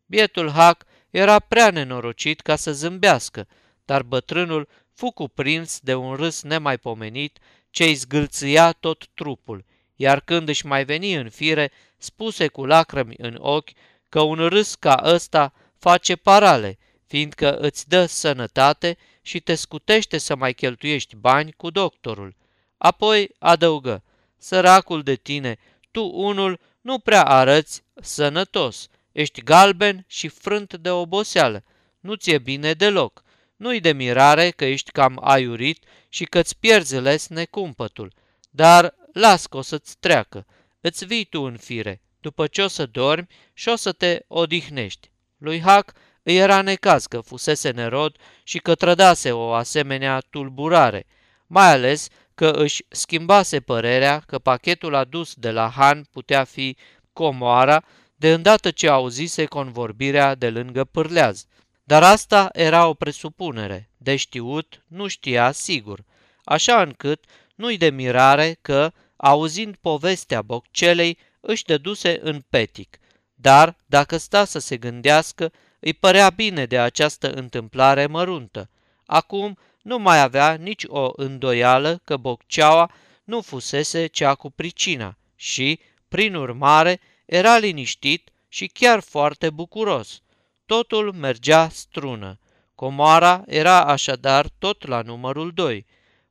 Bietul 0.05 0.51
Hac 0.51 0.85
era 1.09 1.39
prea 1.39 1.71
nenorocit 1.71 2.41
ca 2.41 2.55
să 2.55 2.73
zâmbească, 2.73 3.47
dar 3.85 4.03
bătrânul 4.03 4.67
fu 4.93 5.11
cuprins 5.11 5.79
de 5.79 5.95
un 5.95 6.15
râs 6.15 6.41
nemaipomenit 6.41 7.37
ce 7.69 7.83
îi 7.83 7.93
zgâlțâia 7.93 8.71
tot 8.71 9.07
trupul, 9.13 9.65
iar 9.97 10.19
când 10.19 10.49
își 10.49 10.65
mai 10.65 10.85
veni 10.85 11.13
în 11.13 11.29
fire, 11.29 11.71
spuse 11.97 12.47
cu 12.47 12.65
lacrimi 12.65 13.15
în 13.17 13.37
ochi 13.39 13.69
că 14.09 14.21
un 14.21 14.47
râs 14.47 14.75
ca 14.75 15.01
ăsta 15.03 15.53
face 15.77 16.15
parale, 16.15 16.77
fiindcă 17.07 17.57
îți 17.57 17.89
dă 17.89 18.05
sănătate 18.05 18.97
și 19.21 19.39
te 19.39 19.55
scutește 19.55 20.17
să 20.17 20.35
mai 20.35 20.53
cheltuiești 20.53 21.15
bani 21.15 21.51
cu 21.51 21.69
doctorul. 21.69 22.35
Apoi 22.77 23.29
adăugă, 23.39 24.03
săracul 24.37 25.03
de 25.03 25.15
tine, 25.15 25.57
tu 25.91 26.11
unul 26.13 26.59
nu 26.81 26.99
prea 26.99 27.23
arăți 27.23 27.83
sănătos, 28.01 28.87
ești 29.11 29.41
galben 29.41 30.05
și 30.07 30.27
frânt 30.27 30.73
de 30.73 30.89
oboseală, 30.89 31.63
nu 31.99 32.13
ți-e 32.13 32.37
bine 32.37 32.73
deloc. 32.73 33.23
Nu-i 33.55 33.79
de 33.79 33.91
mirare 33.91 34.49
că 34.49 34.65
ești 34.65 34.91
cam 34.91 35.19
aiurit 35.21 35.83
și 36.09 36.25
că-ți 36.25 36.57
pierzi 36.59 36.95
lesne 36.95 37.45
cumpătul, 37.45 38.13
dar 38.49 38.95
las 39.17 39.45
că 39.45 39.57
o 39.57 39.61
să-ți 39.61 39.97
treacă. 39.99 40.45
Îți 40.81 41.05
vii 41.05 41.25
tu 41.25 41.41
în 41.41 41.57
fire, 41.57 42.01
după 42.21 42.47
ce 42.47 42.61
o 42.61 42.67
să 42.67 42.85
dormi 42.85 43.27
și 43.53 43.69
o 43.69 43.75
să 43.75 43.91
te 43.91 44.19
odihnești. 44.27 45.11
Lui 45.37 45.61
Hac 45.61 45.93
îi 46.23 46.37
era 46.37 46.61
necaz 46.61 47.05
că 47.05 47.19
fusese 47.19 47.69
nerod 47.69 48.15
și 48.43 48.57
că 48.59 48.75
trădase 48.75 49.31
o 49.31 49.51
asemenea 49.53 50.19
tulburare, 50.29 51.05
mai 51.47 51.71
ales 51.71 52.07
că 52.35 52.51
își 52.51 52.85
schimbase 52.87 53.59
părerea 53.59 54.23
că 54.25 54.39
pachetul 54.39 54.95
adus 54.95 55.33
de 55.33 55.51
la 55.51 55.69
Han 55.69 56.03
putea 56.11 56.43
fi 56.43 56.77
comoara 57.13 57.83
de 58.15 58.33
îndată 58.33 58.71
ce 58.71 58.89
auzise 58.89 59.45
convorbirea 59.45 60.35
de 60.35 60.49
lângă 60.49 60.83
pârleaz. 60.83 61.45
Dar 61.83 62.03
asta 62.03 62.49
era 62.53 62.87
o 62.87 62.93
presupunere, 62.93 63.89
de 63.97 64.15
știut 64.15 64.83
nu 64.87 65.07
știa 65.07 65.51
sigur, 65.51 66.03
așa 66.43 66.81
încât 66.81 67.25
nu-i 67.55 67.77
de 67.77 67.89
mirare 67.89 68.57
că, 68.61 68.91
auzind 69.17 69.75
povestea 69.75 70.41
boccelei, 70.41 71.17
își 71.39 71.63
dăduse 71.63 72.19
în 72.21 72.43
petic. 72.49 72.99
Dar, 73.33 73.77
dacă 73.85 74.17
sta 74.17 74.45
să 74.45 74.59
se 74.59 74.77
gândească, 74.77 75.51
îi 75.79 75.93
părea 75.93 76.29
bine 76.29 76.65
de 76.65 76.79
această 76.79 77.31
întâmplare 77.31 78.05
măruntă. 78.05 78.69
Acum 79.05 79.57
nu 79.81 79.97
mai 79.97 80.21
avea 80.21 80.53
nici 80.53 80.83
o 80.87 81.11
îndoială 81.15 82.01
că 82.03 82.17
bocceaua 82.17 82.91
nu 83.23 83.41
fusese 83.41 84.07
cea 84.07 84.35
cu 84.35 84.49
pricina 84.49 85.17
și, 85.35 85.79
prin 86.07 86.35
urmare, 86.35 86.99
era 87.25 87.57
liniștit 87.57 88.29
și 88.47 88.67
chiar 88.67 88.99
foarte 88.99 89.49
bucuros. 89.49 90.21
Totul 90.65 91.13
mergea 91.13 91.69
strună. 91.69 92.39
Comoara 92.75 93.43
era 93.45 93.85
așadar 93.85 94.49
tot 94.59 94.87
la 94.87 95.01
numărul 95.01 95.51
2. 95.51 95.85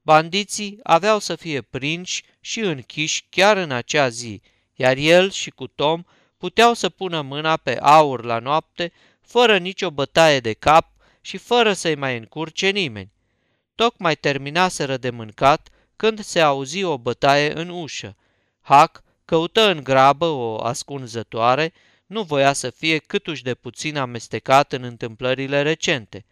Bandiții 0.06 0.78
aveau 0.82 1.18
să 1.18 1.36
fie 1.36 1.62
prinși 1.62 2.22
și 2.40 2.60
închiși 2.60 3.26
chiar 3.30 3.56
în 3.56 3.70
acea 3.70 4.08
zi, 4.08 4.42
iar 4.74 4.96
el 4.96 5.30
și 5.30 5.50
cu 5.50 5.66
Tom 5.66 6.02
puteau 6.36 6.74
să 6.74 6.88
pună 6.88 7.20
mâna 7.20 7.56
pe 7.56 7.78
aur 7.80 8.24
la 8.24 8.38
noapte, 8.38 8.92
fără 9.20 9.58
nicio 9.58 9.90
bătaie 9.90 10.40
de 10.40 10.52
cap 10.52 10.90
și 11.20 11.36
fără 11.36 11.72
să-i 11.72 11.94
mai 11.94 12.16
încurce 12.16 12.68
nimeni. 12.68 13.12
Tocmai 13.74 14.16
terminaseră 14.16 14.96
de 14.96 15.10
mâncat 15.10 15.68
când 15.96 16.20
se 16.20 16.40
auzi 16.40 16.82
o 16.82 16.98
bătaie 16.98 17.58
în 17.58 17.68
ușă. 17.68 18.16
Hac 18.60 19.02
căută 19.24 19.70
în 19.70 19.84
grabă 19.84 20.26
o 20.26 20.64
ascunzătoare, 20.64 21.72
nu 22.06 22.22
voia 22.22 22.52
să 22.52 22.70
fie 22.70 22.98
câtuși 22.98 23.42
de 23.42 23.54
puțin 23.54 23.96
amestecat 23.96 24.72
în 24.72 24.82
întâmplările 24.82 25.62
recente. 25.62 26.24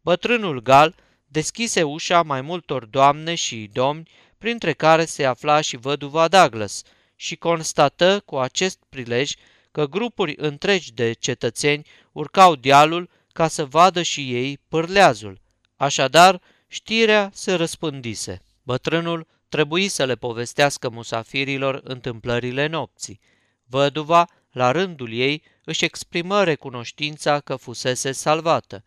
Bătrânul 0.00 0.62
gal 0.62 0.94
deschise 1.32 1.82
ușa 1.82 2.22
mai 2.22 2.40
multor 2.40 2.84
doamne 2.84 3.34
și 3.34 3.70
domni, 3.72 4.10
printre 4.38 4.72
care 4.72 5.04
se 5.04 5.24
afla 5.24 5.60
și 5.60 5.76
văduva 5.76 6.28
Douglas, 6.28 6.82
și 7.16 7.36
constată 7.36 8.22
cu 8.24 8.36
acest 8.38 8.78
prilej 8.88 9.34
că 9.70 9.86
grupuri 9.86 10.34
întregi 10.36 10.92
de 10.92 11.12
cetățeni 11.12 11.86
urcau 12.12 12.54
dealul 12.54 13.10
ca 13.32 13.48
să 13.48 13.64
vadă 13.64 14.02
și 14.02 14.34
ei 14.34 14.58
pârleazul. 14.68 15.40
Așadar, 15.76 16.40
știrea 16.68 17.30
se 17.32 17.52
răspândise. 17.52 18.42
Bătrânul 18.62 19.26
trebuie 19.48 19.88
să 19.88 20.04
le 20.04 20.14
povestească 20.14 20.88
musafirilor 20.88 21.80
întâmplările 21.84 22.66
nopții. 22.66 23.20
Văduva, 23.64 24.28
la 24.50 24.70
rândul 24.70 25.12
ei, 25.12 25.42
își 25.64 25.84
exprimă 25.84 26.44
recunoștința 26.44 27.40
că 27.40 27.56
fusese 27.56 28.12
salvată. 28.12 28.84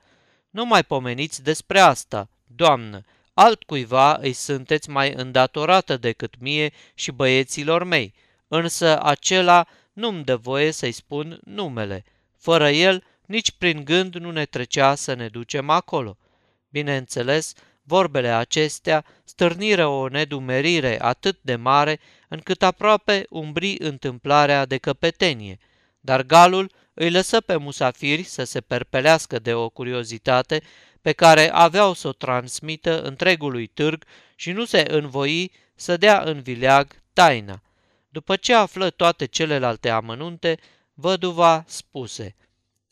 Nu 0.54 0.66
mai 0.66 0.84
pomeniți 0.84 1.44
despre 1.44 1.80
asta, 1.80 2.30
doamnă, 2.48 3.04
altcuiva 3.34 4.18
îi 4.22 4.34
sunteți 4.34 4.90
mai 4.90 5.14
îndatorată 5.14 5.98
decât 5.98 6.34
mie 6.40 6.74
și 6.94 7.12
băieților 7.12 7.84
mei, 7.84 8.14
însă 8.48 9.04
acela 9.04 9.68
nu-mi 9.94 10.24
dă 10.24 10.36
voie 10.36 10.72
să-i 10.72 10.92
spun 10.92 11.40
numele. 11.44 12.04
Fără 12.38 12.70
el, 12.70 13.04
nici 13.26 13.52
prin 13.52 13.84
gând 13.84 14.16
nu 14.16 14.32
ne 14.32 14.46
trecea 14.46 14.96
să 14.96 15.14
ne 15.14 15.28
ducem 15.28 15.70
acolo. 15.70 16.18
Bineînțeles, 16.70 17.54
Vorbele 17.84 18.30
acestea 18.30 19.06
stârniră 19.24 19.86
o 19.86 20.08
nedumerire 20.08 21.04
atât 21.04 21.40
de 21.42 21.56
mare 21.56 22.00
încât 22.28 22.64
aproape 22.64 23.26
umbri 23.30 23.76
întâmplarea 23.80 24.66
de 24.66 24.78
căpetenie, 24.78 25.58
dar 26.00 26.24
galul 26.24 26.72
îi 26.94 27.12
lăsă 27.12 27.42
pe 27.42 27.56
musafiri 27.56 28.24
să 28.24 28.44
se 28.44 28.62
perpelească 28.62 29.40
de 29.40 29.54
o 29.54 29.70
curiozitate 29.70 30.62
pe 31.02 31.12
care 31.12 31.50
aveau 31.52 31.94
să 31.94 32.08
o 32.08 32.12
transmită 32.12 33.02
întregului 33.02 33.68
târg 33.68 34.06
și 34.36 34.52
nu 34.52 34.66
se 34.66 34.86
învoi 34.90 35.52
să 35.76 35.98
dea 35.98 36.22
în 36.22 36.42
vileag 36.42 37.02
taina. 37.14 37.62
După 38.10 38.36
ce 38.36 38.54
află 38.54 38.90
toate 38.90 39.26
celelalte 39.26 39.90
amănunte, 39.90 40.58
văduva 40.94 41.64
spuse, 41.68 42.36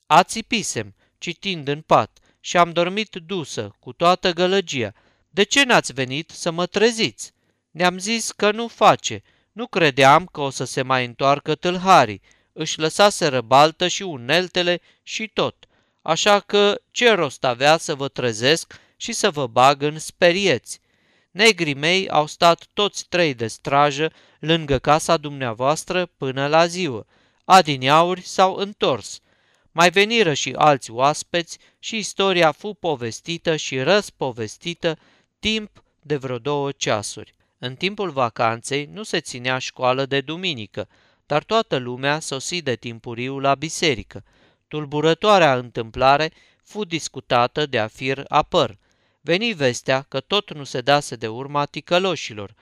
Ațipisem, 0.05 0.96
citind 1.17 1.67
în 1.67 1.81
pat, 1.81 2.20
și 2.39 2.58
am 2.58 2.72
dormit 2.72 3.15
dusă, 3.15 3.75
cu 3.79 3.93
toată 3.93 4.31
gălăgia. 4.31 4.93
De 5.29 5.43
ce 5.43 5.63
n-ați 5.63 5.93
venit 5.93 6.29
să 6.29 6.51
mă 6.51 6.65
treziți? 6.65 7.34
Ne-am 7.72 7.98
zis 7.98 8.31
că 8.31 8.51
nu 8.51 8.67
face. 8.67 9.24
Nu 9.51 9.67
credeam 9.67 10.25
că 10.25 10.41
o 10.41 10.50
să 10.50 10.63
se 10.63 10.81
mai 10.81 11.05
întoarcă 11.05 11.55
tâlharii. 11.55 12.22
Își 12.53 12.79
lăsase 12.79 13.27
răbaltă 13.27 13.88
și 13.88 14.01
uneltele 14.01 14.81
și 15.03 15.27
tot. 15.27 15.55
Așa 16.01 16.39
că 16.39 16.81
ce 16.91 17.12
rost 17.12 17.43
avea 17.43 17.77
să 17.77 17.96
vă 17.96 18.08
trezesc 18.08 18.79
și 18.96 19.12
să 19.12 19.29
vă 19.29 19.48
bag 19.48 19.81
în 19.81 20.00
sperieți? 20.00 20.79
Negrii 21.31 21.74
mei 21.74 22.10
au 22.10 22.25
stat 22.25 22.67
toți 22.74 23.05
trei 23.10 23.34
de 23.34 23.48
strajă 23.48 24.12
lângă 24.39 24.79
casa 24.79 25.17
dumneavoastră 25.17 26.05
până 26.05 26.48
la 26.48 26.65
ziua. 26.65 27.05
Adineauri 27.46 28.22
s-au 28.22 28.55
întors. 28.55 29.20
Mai 29.72 29.89
veniră 29.89 30.34
și 30.34 30.53
alți 30.58 30.91
oaspeți 30.91 31.58
și 31.79 31.98
istoria 31.98 32.51
fu 32.51 32.74
povestită 32.74 33.55
și 33.55 33.81
răspovestită 33.81 34.98
timp 35.39 35.84
de 36.01 36.15
vreo 36.15 36.38
două 36.38 36.72
ceasuri. 36.72 37.34
În 37.58 37.75
timpul 37.75 38.10
vacanței 38.10 38.89
nu 38.93 39.03
se 39.03 39.20
ținea 39.20 39.58
școală 39.58 40.05
de 40.05 40.22
duminică, 40.22 40.88
dar 41.32 41.44
toată 41.44 41.78
lumea 41.78 42.20
sosi 42.20 42.62
de 42.62 42.76
timpuriu 42.76 43.40
la 43.40 43.56
biserică. 43.56 44.24
Tulburătoarea 44.68 45.58
întâmplare 45.58 46.32
fu 46.64 46.84
discutată 46.84 47.66
de 47.66 47.80
afir 47.80 48.24
apăr. 48.28 48.78
Veni 49.22 49.54
vestea 49.54 50.02
că 50.02 50.20
tot 50.20 50.54
nu 50.54 50.64
se 50.64 50.82
dase 50.82 51.16
de 51.16 51.28
urma 51.28 51.66
ticăloșilor. 51.66 52.54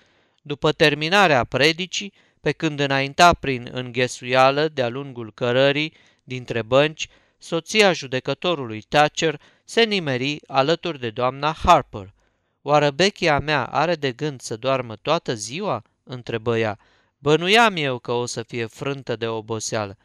După 0.41 0.71
terminarea 0.71 1.43
predicii, 1.43 2.13
pe 2.41 2.51
când 2.51 2.79
înainta 2.79 3.33
prin 3.33 3.69
înghesuială 3.71 4.67
de-a 4.67 4.87
lungul 4.89 5.31
cărării 5.33 5.93
dintre 6.23 6.61
bănci, 6.61 7.07
soția 7.37 7.93
judecătorului 7.93 8.81
Thatcher 8.81 9.41
se 9.63 9.83
nimeri 9.83 10.39
alături 10.47 10.99
de 10.99 11.09
doamna 11.09 11.51
Harper. 11.63 12.13
Oară 12.61 12.91
bechia 12.91 13.39
mea 13.39 13.65
are 13.65 13.95
de 13.95 14.11
gând 14.11 14.41
să 14.41 14.55
doarmă 14.55 14.95
toată 14.95 15.33
ziua?" 15.33 15.83
întrebă 16.03 16.57
ea. 16.57 16.79
Bănuiam 17.21 17.75
eu 17.75 17.99
că 17.99 18.11
o 18.11 18.25
să 18.25 18.43
fie 18.43 18.65
frântă 18.65 19.15
de 19.15 19.27
oboseală. 19.27 19.97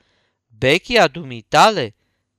Bechia 0.59 1.09
dumitale? 1.09 1.94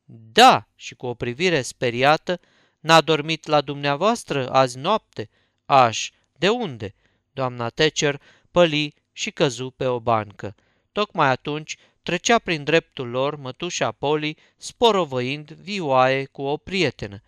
Da, 0.06 0.68
și 0.76 0.96
cu 0.96 1.06
o 1.06 1.14
privire 1.14 1.62
speriată, 1.62 2.40
n-a 2.80 3.02
dormit 3.02 3.46
la 3.46 3.62
dumneavoastră 3.62 4.50
azi 4.50 4.78
noapte? 4.78 5.30
Aș, 5.66 6.12
de 6.38 6.50
unde? 6.50 6.94
Doamna 7.32 7.70
Tecer 7.70 8.22
păli 8.52 8.94
și 9.12 9.32
căzu 9.32 9.70
pe 9.70 9.86
o 9.86 10.00
bancă. 10.00 10.56
Tocmai 10.92 11.30
atunci 11.30 11.78
trecea 12.04 12.40
prin 12.40 12.64
dreptul 12.64 13.10
lor 13.10 13.36
mătușa 13.36 13.92
Poli, 13.92 14.38
sporovăind 14.58 15.52
vioaie 15.52 16.26
cu 16.26 16.42
o 16.42 16.58
prietenă. 16.58 17.22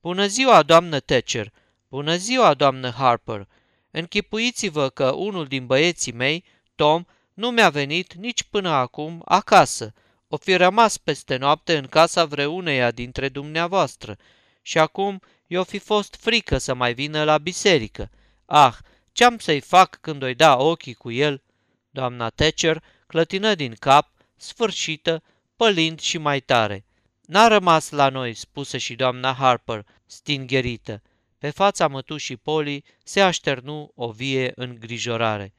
Bună 0.00 0.26
ziua, 0.26 0.62
doamnă 0.62 1.00
Tecer! 1.00 1.52
Bună 1.88 2.16
ziua, 2.16 2.54
doamnă 2.54 2.90
Harper! 2.90 3.48
Închipuiți-vă 3.90 4.88
că 4.88 5.10
unul 5.10 5.46
din 5.46 5.66
băieții 5.66 6.12
mei, 6.12 6.44
Tom, 6.78 7.04
nu 7.34 7.50
mi-a 7.50 7.68
venit 7.68 8.14
nici 8.14 8.42
până 8.42 8.68
acum 8.68 9.22
acasă. 9.24 9.94
O 10.28 10.36
fi 10.36 10.56
rămas 10.56 10.98
peste 10.98 11.36
noapte 11.36 11.76
în 11.76 11.86
casa 11.86 12.24
vreuneia 12.24 12.90
dintre 12.90 13.28
dumneavoastră 13.28 14.16
și 14.62 14.78
acum 14.78 15.20
i-o 15.46 15.64
fi 15.64 15.78
fost 15.78 16.16
frică 16.20 16.58
să 16.58 16.74
mai 16.74 16.94
vină 16.94 17.24
la 17.24 17.38
biserică. 17.38 18.10
Ah, 18.46 18.76
ce-am 19.12 19.38
să-i 19.38 19.60
fac 19.60 19.98
când 20.00 20.22
o-i 20.22 20.34
da 20.34 20.56
ochii 20.56 20.94
cu 20.94 21.10
el? 21.10 21.42
Doamna 21.90 22.28
Thatcher 22.28 22.82
clătină 23.06 23.54
din 23.54 23.74
cap, 23.78 24.10
sfârșită, 24.36 25.22
pălind 25.56 26.00
și 26.00 26.18
mai 26.18 26.40
tare. 26.40 26.84
N-a 27.20 27.48
rămas 27.48 27.90
la 27.90 28.08
noi, 28.08 28.34
spuse 28.34 28.78
și 28.78 28.94
doamna 28.94 29.32
Harper, 29.32 29.86
stingherită. 30.06 31.02
Pe 31.38 31.50
fața 31.50 31.88
mătușii 31.88 32.36
Polly 32.36 32.84
se 33.04 33.20
așternu 33.20 33.92
o 33.94 34.10
vie 34.10 34.52
îngrijorare. 34.54 35.52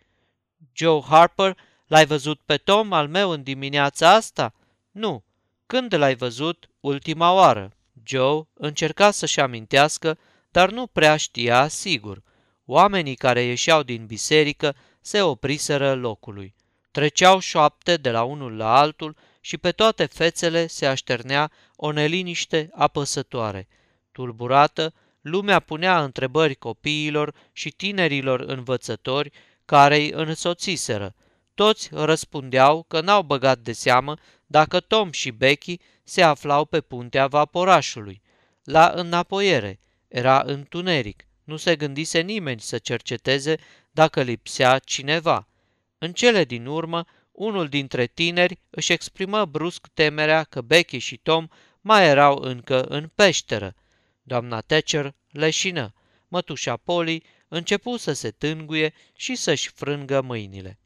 Joe 0.74 1.02
Harper, 1.02 1.58
l-ai 1.88 2.06
văzut 2.06 2.40
pe 2.46 2.58
Tom 2.58 2.94
al 2.94 3.08
meu 3.08 3.30
în 3.30 3.44
dimineața 3.44 4.14
asta? 4.14 4.54
Nu. 4.92 5.24
Când 5.66 5.94
l-ai 5.94 6.16
văzut 6.16 6.70
ultima 6.80 7.34
oară? 7.34 7.72
Joe 8.04 8.48
încerca 8.54 9.12
să-și 9.12 9.40
amintească, 9.40 10.18
dar 10.52 10.72
nu 10.72 10.88
prea 10.88 11.18
știa 11.18 11.68
sigur. 11.68 12.22
Oamenii 12.66 13.16
care 13.16 13.42
ieșeau 13.42 13.84
din 13.84 14.06
biserică 14.06 14.76
se 15.02 15.22
opriseră 15.22 15.94
locului. 15.94 16.56
Treceau 16.92 17.40
șoapte 17.40 17.98
de 17.98 18.12
la 18.12 18.24
unul 18.24 18.58
la 18.58 18.78
altul 18.78 19.16
și 19.40 19.58
pe 19.58 19.72
toate 19.72 20.06
fețele 20.06 20.68
se 20.68 20.86
așternea 20.86 21.52
o 21.76 21.92
neliniște 21.92 22.70
apăsătoare. 22.74 23.68
Tulburată, 24.12 24.94
lumea 25.22 25.60
punea 25.60 26.04
întrebări 26.04 26.56
copiilor 26.56 27.34
și 27.52 27.70
tinerilor 27.70 28.40
învățători 28.40 29.32
care 29.70 29.96
îi 29.96 30.12
însoțiseră. 30.12 31.16
Toți 31.54 31.90
răspundeau 31.92 32.84
că 32.88 33.02
n-au 33.02 33.22
băgat 33.22 33.60
de 33.60 33.72
seamă 33.72 34.16
dacă 34.46 34.80
Tom 34.80 35.12
și 35.12 35.32
Becky 35.32 35.80
se 36.04 36.22
aflau 36.22 36.66
pe 36.66 36.82
puntea 36.82 37.28
vaporașului. 37.28 38.22
La 38.64 38.92
înapoiere 38.96 39.80
era 40.08 40.44
întuneric, 40.46 41.28
nu 41.44 41.58
se 41.58 41.76
gândise 41.76 42.20
nimeni 42.20 42.60
să 42.60 42.78
cerceteze 42.78 43.58
dacă 43.92 44.22
lipsea 44.22 44.80
cineva. 44.80 45.48
În 45.98 46.14
cele 46.14 46.44
din 46.44 46.66
urmă, 46.66 47.06
unul 47.32 47.68
dintre 47.68 48.06
tineri 48.06 48.60
își 48.70 48.92
exprimă 48.92 49.46
brusc 49.46 49.88
temerea 49.94 50.44
că 50.44 50.62
Becky 50.62 50.98
și 50.98 51.18
Tom 51.18 51.48
mai 51.82 52.08
erau 52.08 52.38
încă 52.42 52.84
în 52.84 53.12
peșteră. 53.16 53.76
Doamna 54.22 54.62
Thatcher 54.62 55.14
leșină. 55.32 55.94
Mătușa 56.28 56.78
Polly 56.78 57.24
începu 57.50 57.98
să 57.98 58.14
se 58.14 58.32
tânguie 58.32 58.94
și 59.16 59.36
să-și 59.36 59.70
frângă 59.70 60.22
mâinile. 60.22 60.80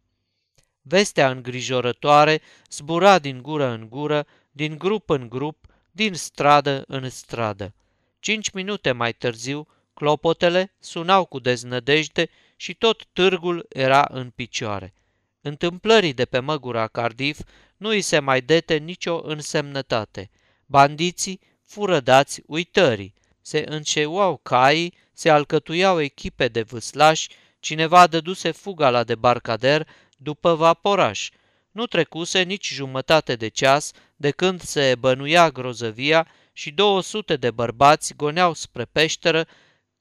Vestea 0.81 1.29
îngrijorătoare 1.29 2.41
zbura 2.69 3.19
din 3.19 3.41
gură 3.41 3.67
în 3.67 3.89
gură, 3.89 4.27
din 4.51 4.77
grup 4.77 5.09
în 5.09 5.29
grup, 5.29 5.65
din 5.91 6.13
stradă 6.13 6.83
în 6.87 7.09
stradă. 7.09 7.73
Cinci 8.19 8.51
minute 8.51 8.91
mai 8.91 9.13
târziu, 9.13 9.67
clopotele 9.93 10.73
sunau 10.79 11.25
cu 11.25 11.39
deznădejde 11.39 12.29
și 12.55 12.73
tot 12.73 13.05
târgul 13.13 13.65
era 13.69 14.07
în 14.11 14.29
picioare. 14.29 14.93
Întâmplării 15.41 16.13
de 16.13 16.25
pe 16.25 16.39
măgura 16.39 16.87
Cardiff 16.87 17.41
nu 17.77 17.89
îi 17.89 18.01
se 18.01 18.19
mai 18.19 18.41
dete 18.41 18.77
nicio 18.77 19.21
însemnătate. 19.23 20.29
Bandiții 20.65 21.39
fură 21.61 21.99
dați 21.99 22.41
uitării. 22.45 23.13
Se 23.41 23.63
înșeuau 23.67 24.37
caii, 24.37 24.93
se 25.13 25.29
alcătuiau 25.29 26.01
echipe 26.01 26.47
de 26.47 26.61
vâslași, 26.61 27.29
cineva 27.59 28.07
dăduse 28.07 28.51
fuga 28.51 28.89
la 28.89 29.03
debarcader 29.03 29.87
după 30.17 30.55
vaporaș. 30.55 31.29
Nu 31.71 31.85
trecuse 31.85 32.41
nici 32.41 32.73
jumătate 32.73 33.35
de 33.35 33.47
ceas 33.47 33.91
de 34.15 34.31
când 34.31 34.61
se 34.61 34.95
bănuia 34.99 35.49
grozăvia 35.49 36.27
și 36.53 36.71
200 36.71 37.35
de 37.35 37.51
bărbați 37.51 38.15
goneau 38.15 38.53
spre 38.53 38.85
peșteră, 38.85 39.47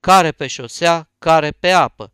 care 0.01 0.33
pe 0.33 0.47
șosea, 0.47 1.11
care 1.19 1.51
pe 1.51 1.71
apă. 1.71 2.13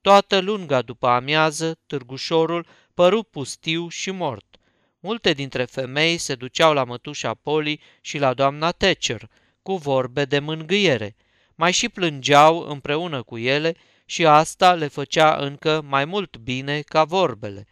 Toată 0.00 0.40
lunga 0.40 0.82
după 0.82 1.06
amiază, 1.06 1.78
târgușorul 1.86 2.66
păru 2.94 3.22
pustiu 3.22 3.88
și 3.88 4.10
mort. 4.10 4.56
Multe 5.00 5.32
dintre 5.32 5.64
femei 5.64 6.18
se 6.18 6.34
duceau 6.34 6.72
la 6.72 6.84
mătușa 6.84 7.34
Poli 7.34 7.80
și 8.00 8.18
la 8.18 8.34
doamna 8.34 8.70
Thatcher, 8.70 9.28
cu 9.62 9.76
vorbe 9.76 10.24
de 10.24 10.38
mângâiere. 10.38 11.16
Mai 11.60 11.72
și 11.72 11.88
plângeau 11.88 12.58
împreună 12.58 13.22
cu 13.22 13.38
ele 13.38 13.76
și 14.04 14.26
asta 14.26 14.74
le 14.74 14.86
făcea 14.86 15.36
încă 15.36 15.82
mai 15.86 16.04
mult 16.04 16.36
bine 16.36 16.80
ca 16.80 17.04
vorbele. 17.04 17.66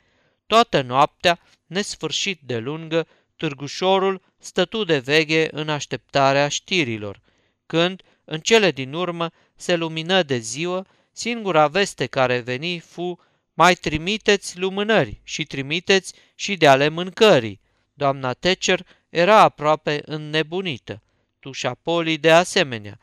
Toată 0.47 0.81
noaptea, 0.83 1.39
nesfârșit 1.67 2.41
de 2.43 2.59
lungă, 2.59 3.07
târgușorul 3.37 4.21
stătu 4.39 4.85
de 4.85 4.99
veghe 4.99 5.49
în 5.51 5.69
așteptarea 5.69 6.49
știrilor. 6.49 7.21
Când, 7.67 8.03
în 8.25 8.41
cele 8.41 8.71
din 8.71 8.93
urmă, 8.93 9.31
se 9.57 9.77
lumină 9.77 10.23
de 10.23 10.39
ziua, 10.39 10.87
singura 11.13 11.67
veste 11.67 12.07
care 12.07 12.39
veni 12.39 12.79
fu 12.79 13.19
mai 13.55 13.75
trimiteți 13.75 14.59
lumânări 14.59 15.21
și 15.23 15.45
trimiteți 15.45 16.13
și 16.35 16.57
de 16.57 16.69
ale 16.69 16.89
mâncării. 16.89 17.61
Doamna 17.95 18.33
Thatcher 18.33 18.87
era 19.09 19.41
aproape 19.41 20.03
înnebunită. 20.05 21.03
Tușa 21.41 21.75
Poli 21.83 22.19
de 22.19 22.31
asemenea. 22.31 22.99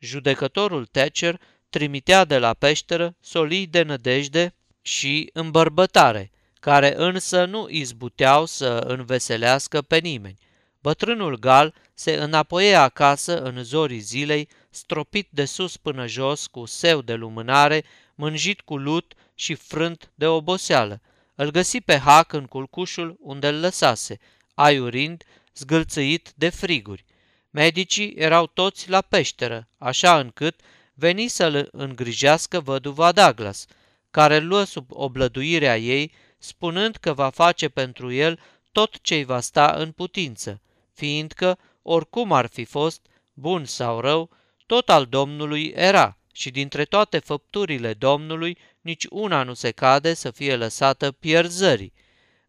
Judecătorul 0.00 0.86
Thatcher 0.86 1.40
trimitea 1.68 2.24
de 2.24 2.38
la 2.38 2.54
peșteră 2.54 3.16
solii 3.20 3.66
de 3.66 3.82
nădejde 3.82 4.54
și 4.82 5.30
îmbărbătare, 5.32 6.30
care 6.60 6.94
însă 6.96 7.44
nu 7.44 7.68
izbuteau 7.68 8.46
să 8.46 8.84
înveselească 8.86 9.82
pe 9.82 9.98
nimeni. 9.98 10.38
Bătrânul 10.80 11.38
gal 11.38 11.74
se 11.94 12.14
înapoie 12.14 12.74
acasă 12.74 13.42
în 13.42 13.64
zorii 13.64 13.98
zilei, 13.98 14.48
stropit 14.70 15.28
de 15.30 15.44
sus 15.44 15.76
până 15.76 16.06
jos 16.06 16.46
cu 16.46 16.64
seu 16.64 17.02
de 17.02 17.14
lumânare, 17.14 17.84
mânjit 18.14 18.60
cu 18.60 18.76
lut 18.76 19.14
și 19.34 19.54
frânt 19.54 20.10
de 20.14 20.26
oboseală. 20.26 21.00
Îl 21.34 21.50
găsi 21.50 21.80
pe 21.80 21.98
Hac 21.98 22.32
în 22.32 22.46
culcușul 22.46 23.16
unde 23.20 23.48
îl 23.48 23.60
lăsase, 23.60 24.18
aiurind, 24.54 25.24
zgâlțăit 25.54 26.32
de 26.34 26.48
friguri. 26.48 27.04
Medicii 27.50 28.14
erau 28.16 28.46
toți 28.46 28.90
la 28.90 29.00
peșteră, 29.00 29.68
așa 29.78 30.18
încât 30.18 30.60
veni 30.94 31.28
să-l 31.28 31.68
îngrijească 31.72 32.60
văduva 32.60 33.12
Douglas, 33.12 33.66
care 34.10 34.36
îl 34.36 34.46
luă 34.46 34.64
sub 34.64 34.86
oblăduirea 34.88 35.78
ei, 35.78 36.12
spunând 36.38 36.96
că 36.96 37.12
va 37.12 37.30
face 37.30 37.68
pentru 37.68 38.12
el 38.12 38.40
tot 38.72 39.00
ce-i 39.00 39.24
va 39.24 39.40
sta 39.40 39.74
în 39.78 39.92
putință, 39.92 40.60
fiindcă, 40.92 41.58
oricum 41.82 42.32
ar 42.32 42.46
fi 42.46 42.64
fost, 42.64 43.06
bun 43.32 43.64
sau 43.64 44.00
rău, 44.00 44.30
tot 44.66 44.88
al 44.88 45.06
Domnului 45.06 45.72
era 45.74 46.18
și 46.32 46.50
dintre 46.50 46.84
toate 46.84 47.18
făpturile 47.18 47.94
Domnului 47.94 48.58
nici 48.80 49.06
una 49.10 49.42
nu 49.42 49.54
se 49.54 49.70
cade 49.70 50.14
să 50.14 50.30
fie 50.30 50.56
lăsată 50.56 51.12
pierzării. 51.12 51.92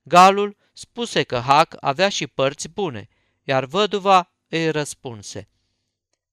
Galul 0.04 0.58
spuse 0.74 1.24
că 1.24 1.40
Hac 1.40 1.76
avea 1.80 2.10
și 2.10 2.28
părți 2.28 2.70
bune, 2.70 3.08
iar 3.44 3.66
văduva 3.66 4.31
îi 4.52 4.70
răspunse. 4.70 5.48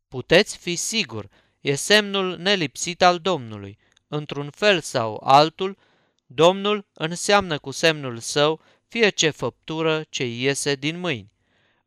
Puteți 0.09 0.57
fi 0.57 0.77
sigur, 0.77 1.29
e 1.61 1.75
semnul 1.75 2.37
nelipsit 2.37 3.03
al 3.03 3.19
Domnului. 3.19 3.79
Într-un 4.09 4.51
fel 4.51 4.81
sau 4.81 5.21
altul, 5.25 5.79
Domnul 6.27 6.87
înseamnă 6.93 7.59
cu 7.59 7.71
semnul 7.71 8.19
său 8.19 8.61
fie 8.89 9.09
ce 9.09 9.31
făptură 9.31 10.05
ce 10.09 10.27
iese 10.27 10.75
din 10.75 10.99
mâini. 10.99 11.33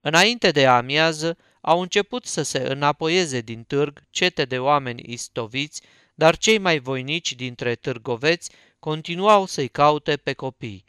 Înainte 0.01 0.51
de 0.51 0.67
amiază, 0.67 1.37
au 1.61 1.81
început 1.81 2.25
să 2.25 2.41
se 2.41 2.57
înapoieze 2.57 3.41
din 3.41 3.63
târg 3.63 4.03
cete 4.09 4.45
de 4.45 4.59
oameni 4.59 5.03
istoviți, 5.05 5.81
dar 6.15 6.37
cei 6.37 6.57
mai 6.57 6.79
voinici 6.79 7.33
dintre 7.35 7.75
târgoveți 7.75 8.51
continuau 8.79 9.45
să-i 9.45 9.67
caute 9.67 10.17
pe 10.17 10.33
copii. 10.33 10.83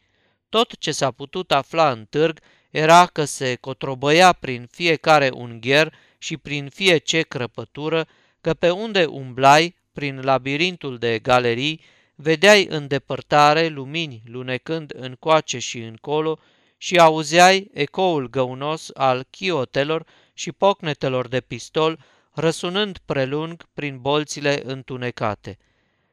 Tot 0.49 0.79
ce 0.79 0.93
s-a 0.93 1.11
putut 1.11 1.53
afla 1.53 1.91
în 1.91 2.05
târg 2.05 2.41
era 2.73 3.07
că 3.07 3.25
se 3.25 3.55
cotrobăia 3.55 4.33
prin 4.33 4.69
fiecare 4.71 5.31
ungher 5.35 5.95
și 6.19 6.37
prin 6.37 6.69
fie 6.69 6.97
ce 6.97 7.23
crăpătură, 7.23 8.07
că 8.41 8.55
pe 8.55 8.71
unde 8.71 9.05
umblai, 9.05 9.75
prin 9.93 10.21
labirintul 10.21 10.99
de 10.99 11.19
galerii, 11.19 11.81
vedeai 12.15 12.67
în 12.71 12.87
depărtare 12.87 13.67
lumini 13.67 14.23
lunecând 14.27 14.93
încoace 14.97 15.59
și 15.59 15.79
încolo 15.79 16.39
și 16.77 16.99
auzeai 16.99 17.71
ecoul 17.73 18.31
găunos 18.31 18.91
al 18.95 19.27
chiotelor 19.31 20.07
și 20.35 20.53
pocnetelor 20.53 21.29
de 21.29 21.41
pistol 21.41 21.99
răsunând 22.33 22.99
prelung 23.05 23.69
prin 23.75 23.99
bolțile 24.01 24.63
întunecate. 24.65 25.59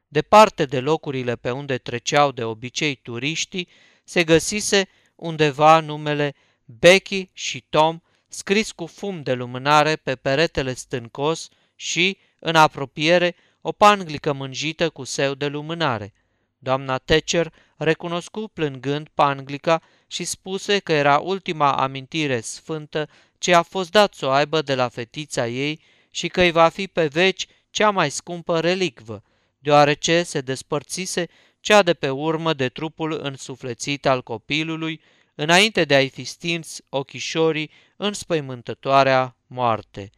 Departe 0.08 0.66
de 0.66 0.80
locurile 0.80 1.36
pe 1.36 1.52
unde 1.52 1.78
treceau 1.78 2.32
de 2.32 2.44
obicei 2.44 2.96
turiștii, 2.96 3.68
se 4.04 4.24
găsise 4.24 4.88
undeva 5.16 5.80
numele 5.80 6.36
Becky 6.72 7.30
și 7.34 7.64
Tom 7.70 8.00
scris 8.28 8.72
cu 8.72 8.86
fum 8.86 9.22
de 9.22 9.34
lumânare 9.34 9.96
pe 9.96 10.16
peretele 10.16 10.74
stâncos 10.74 11.50
și, 11.76 12.18
în 12.40 12.56
apropiere, 12.56 13.36
o 13.62 13.72
panglică 13.72 14.34
mânjită 14.34 14.90
cu 14.90 15.04
seu 15.04 15.34
de 15.34 15.48
lumânare. 15.48 16.14
Doamna 16.58 16.98
Thatcher 16.98 17.54
recunoscu 17.78 18.48
plângând 18.48 19.08
panglica 19.14 19.82
și 20.08 20.24
spuse 20.24 20.80
că 20.80 20.92
era 20.92 21.18
ultima 21.18 21.76
amintire 21.76 22.40
sfântă 22.40 23.10
ce 23.38 23.54
a 23.54 23.62
fost 23.62 23.92
dat 23.92 24.14
să 24.14 24.26
o 24.26 24.30
aibă 24.30 24.62
de 24.62 24.76
la 24.76 24.90
fetița 24.90 25.48
ei 25.48 25.82
și 26.12 26.28
că 26.28 26.42
îi 26.42 26.52
va 26.52 26.70
fi 26.70 26.88
pe 26.88 27.08
veci 27.08 27.48
cea 27.70 27.90
mai 27.90 28.12
scumpă 28.12 28.60
relicvă, 28.60 29.24
deoarece 29.60 30.24
se 30.24 30.42
despărțise 30.42 31.28
cea 31.60 31.84
de 31.84 31.94
pe 31.94 32.10
urmă 32.10 32.54
de 32.54 32.70
trupul 32.70 33.20
însuflețit 33.22 34.06
al 34.06 34.24
copilului, 34.24 35.02
înainte 35.42 35.86
de 35.86 35.96
a-i 35.96 36.10
fi 36.10 36.24
stins 36.24 36.80
ochișorii 36.90 37.72
în 37.98 38.14
spăimântătoarea 38.14 39.36
moarte. 39.48 40.10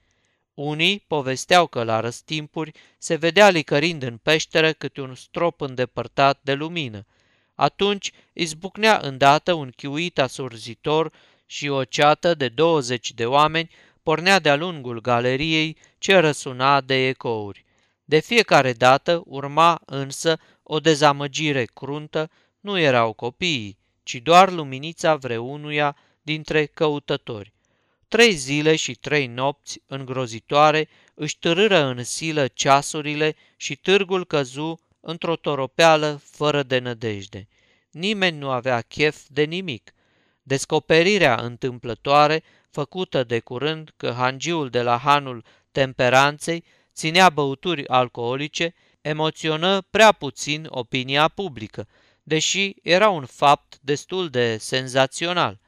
Unii 0.53 1.03
povesteau 1.07 1.67
că 1.67 1.83
la 1.83 1.99
răstimpuri 1.99 2.71
se 2.97 3.15
vedea 3.15 3.49
licărind 3.49 4.03
în 4.03 4.17
peșteră 4.17 4.71
câte 4.73 5.01
un 5.01 5.15
strop 5.15 5.61
îndepărtat 5.61 6.39
de 6.43 6.53
lumină. 6.53 7.05
Atunci 7.55 8.11
izbucnea 8.33 8.99
îndată 9.01 9.53
un 9.53 9.71
chiuit 9.75 10.19
asurzitor 10.19 11.11
și 11.45 11.67
o 11.67 11.83
ceată 11.83 12.33
de 12.33 12.47
20 12.47 13.13
de 13.13 13.25
oameni 13.25 13.69
pornea 14.03 14.39
de-a 14.39 14.55
lungul 14.55 15.01
galeriei 15.01 15.77
ce 15.97 16.17
răsuna 16.17 16.81
de 16.81 17.07
ecouri. 17.07 17.65
De 18.03 18.19
fiecare 18.19 18.73
dată 18.73 19.21
urma 19.25 19.81
însă 19.85 20.39
o 20.63 20.79
dezamăgire 20.79 21.65
cruntă, 21.65 22.29
nu 22.59 22.79
erau 22.79 23.13
copiii, 23.13 23.79
ci 24.11 24.21
doar 24.21 24.51
luminița 24.51 25.15
vreunuia 25.15 25.97
dintre 26.21 26.65
căutători. 26.65 27.53
Trei 28.07 28.33
zile 28.33 28.75
și 28.75 28.93
trei 28.93 29.27
nopți 29.27 29.81
îngrozitoare 29.87 30.89
își 31.13 31.39
târâră 31.39 31.83
în 31.83 32.03
silă 32.03 32.47
ceasurile 32.47 33.35
și 33.57 33.75
târgul 33.75 34.25
căzu 34.25 34.79
într-o 34.99 35.35
toropeală 35.35 36.21
fără 36.23 36.63
de 36.63 36.79
nădejde. 36.79 37.47
Nimeni 37.91 38.37
nu 38.37 38.49
avea 38.49 38.81
chef 38.81 39.21
de 39.27 39.43
nimic. 39.43 39.93
Descoperirea 40.43 41.35
întâmplătoare, 41.35 42.43
făcută 42.69 43.23
de 43.23 43.39
curând 43.39 43.93
că 43.97 44.11
hangiul 44.11 44.69
de 44.69 44.81
la 44.81 44.97
hanul 44.97 45.43
temperanței 45.71 46.63
ținea 46.93 47.29
băuturi 47.29 47.87
alcoolice, 47.87 48.73
emoționă 49.01 49.81
prea 49.81 50.11
puțin 50.11 50.65
opinia 50.69 51.27
publică, 51.27 51.87
deși 52.23 52.75
era 52.81 53.09
un 53.09 53.25
fapt 53.25 53.77
destul 53.81 54.29
de 54.29 54.57
senzațional. 54.57 55.59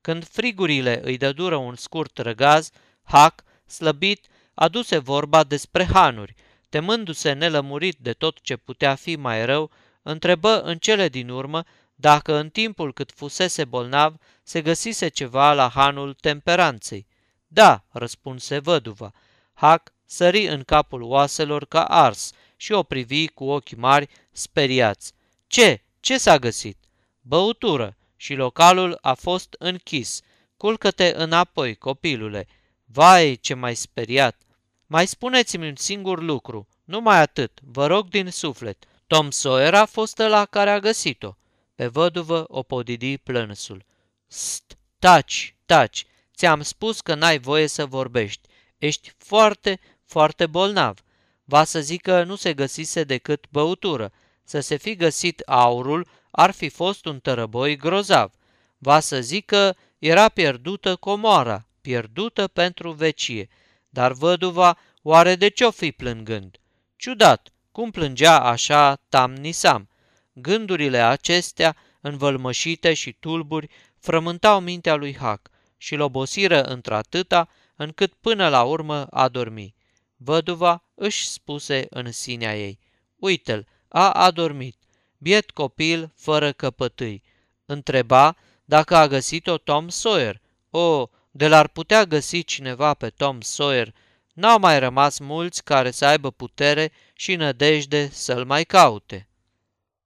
Când 0.00 0.24
frigurile 0.28 1.00
îi 1.04 1.16
dădură 1.16 1.56
un 1.56 1.74
scurt 1.74 2.18
răgaz, 2.18 2.70
Hac, 3.02 3.44
slăbit, 3.66 4.26
aduse 4.54 4.98
vorba 4.98 5.44
despre 5.44 5.84
hanuri, 5.84 6.34
temându-se 6.68 7.32
nelămurit 7.32 7.96
de 7.98 8.12
tot 8.12 8.40
ce 8.40 8.56
putea 8.56 8.94
fi 8.94 9.16
mai 9.16 9.44
rău, 9.44 9.70
întrebă 10.02 10.60
în 10.60 10.78
cele 10.78 11.08
din 11.08 11.28
urmă 11.28 11.64
dacă 11.94 12.34
în 12.34 12.50
timpul 12.50 12.92
cât 12.92 13.12
fusese 13.14 13.64
bolnav 13.64 14.16
se 14.42 14.62
găsise 14.62 15.08
ceva 15.08 15.52
la 15.52 15.68
hanul 15.68 16.14
temperanței. 16.14 17.06
Da, 17.46 17.84
răspunse 17.88 18.58
văduva. 18.58 19.12
Hac 19.52 19.92
sări 20.04 20.46
în 20.46 20.62
capul 20.62 21.02
oaselor 21.02 21.64
ca 21.66 21.84
ars 21.84 22.32
și 22.56 22.72
o 22.72 22.82
privi 22.82 23.28
cu 23.28 23.44
ochi 23.44 23.76
mari, 23.76 24.08
speriați. 24.32 25.12
Ce? 25.46 25.82
Ce 26.00 26.18
s-a 26.18 26.38
găsit? 26.38 26.78
Băutură 27.20 27.96
și 28.16 28.34
localul 28.34 28.98
a 29.00 29.14
fost 29.14 29.54
închis. 29.58 30.20
Culcă-te 30.56 31.12
înapoi, 31.16 31.74
copilule. 31.74 32.46
Vai, 32.84 33.36
ce 33.40 33.54
mai 33.54 33.74
speriat! 33.74 34.42
Mai 34.86 35.06
spuneți-mi 35.06 35.68
un 35.68 35.76
singur 35.76 36.22
lucru, 36.22 36.68
numai 36.84 37.20
atât, 37.20 37.58
vă 37.62 37.86
rog 37.86 38.08
din 38.08 38.30
suflet. 38.30 38.84
Tom 39.06 39.30
Sawyer 39.30 39.74
a 39.74 39.84
fost 39.84 40.18
la 40.18 40.44
care 40.44 40.70
a 40.70 40.78
găsit-o. 40.78 41.36
Pe 41.74 41.86
văduvă 41.86 42.44
o 42.48 42.62
podidi 42.62 43.18
plânsul. 43.18 43.84
St, 44.26 44.78
taci, 44.98 45.56
taci, 45.66 46.06
ți-am 46.34 46.62
spus 46.62 47.00
că 47.00 47.14
n-ai 47.14 47.38
voie 47.38 47.66
să 47.66 47.86
vorbești. 47.86 48.48
Ești 48.78 49.12
foarte, 49.18 49.80
foarte 50.04 50.46
bolnav. 50.46 50.98
Va 51.44 51.64
să 51.64 51.80
zică 51.80 52.22
nu 52.22 52.34
se 52.34 52.54
găsise 52.54 53.04
decât 53.04 53.44
băutură. 53.50 54.12
Să 54.48 54.60
se 54.60 54.76
fi 54.76 54.94
găsit 54.94 55.40
aurul, 55.46 56.08
ar 56.30 56.50
fi 56.50 56.68
fost 56.68 57.04
un 57.04 57.20
tărăboi 57.20 57.76
grozav. 57.76 58.30
Va 58.78 59.00
să 59.00 59.20
zică 59.20 59.76
era 59.98 60.28
pierdută 60.28 60.96
comoara, 60.96 61.66
pierdută 61.80 62.46
pentru 62.46 62.92
vecie. 62.92 63.48
Dar 63.88 64.12
văduva, 64.12 64.78
oare 65.02 65.34
de 65.34 65.48
ce-o 65.48 65.70
fi 65.70 65.92
plângând? 65.92 66.60
Ciudat, 66.96 67.48
cum 67.72 67.90
plângea 67.90 68.40
așa 68.40 68.94
tamnisam. 69.08 69.88
Gândurile 70.32 70.98
acestea, 70.98 71.76
învălmășite 72.00 72.94
și 72.94 73.12
tulburi, 73.12 73.68
frământau 73.98 74.60
mintea 74.60 74.94
lui 74.94 75.16
Hac 75.16 75.50
și 75.76 75.94
l 75.94 76.00
obosiră 76.00 76.62
într-atâta 76.62 77.48
încât 77.76 78.14
până 78.14 78.48
la 78.48 78.62
urmă 78.62 79.06
a 79.06 79.28
dormi. 79.28 79.74
Văduva 80.16 80.84
își 80.94 81.28
spuse 81.28 81.86
în 81.90 82.12
sinea 82.12 82.58
ei, 82.58 82.78
uite-l, 83.16 83.66
a 83.88 84.10
adormit, 84.10 84.76
biet 85.18 85.50
copil 85.50 86.12
fără 86.14 86.52
căpătâi. 86.52 87.22
Întreba 87.66 88.36
dacă 88.64 88.96
a 88.96 89.06
găsit-o 89.06 89.58
Tom 89.58 89.88
Sawyer. 89.88 90.40
O, 90.70 91.08
de 91.30 91.48
l-ar 91.48 91.68
putea 91.68 92.04
găsi 92.04 92.44
cineva 92.44 92.94
pe 92.94 93.10
Tom 93.10 93.40
Sawyer, 93.40 93.94
n-au 94.34 94.58
mai 94.58 94.78
rămas 94.78 95.18
mulți 95.18 95.64
care 95.64 95.90
să 95.90 96.06
aibă 96.06 96.30
putere 96.30 96.92
și 97.12 97.34
nădejde 97.34 98.08
să-l 98.08 98.44
mai 98.44 98.64
caute. 98.64 99.28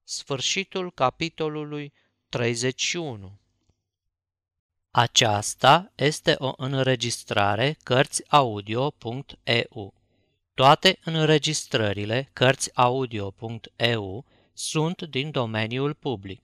Sfârșitul 0.03 0.91
capitolului 0.91 1.93
31 2.29 3.39
Aceasta 4.91 5.91
este 5.95 6.35
o 6.37 6.53
înregistrare 6.57 7.77
Cărțiaudio.eu. 7.83 10.02
Toate 10.55 10.99
înregistrările 11.03 12.29
Cărțiaudio.eu 12.33 14.25
sunt 14.53 15.01
din 15.01 15.31
domeniul 15.31 15.93
public. 15.93 16.41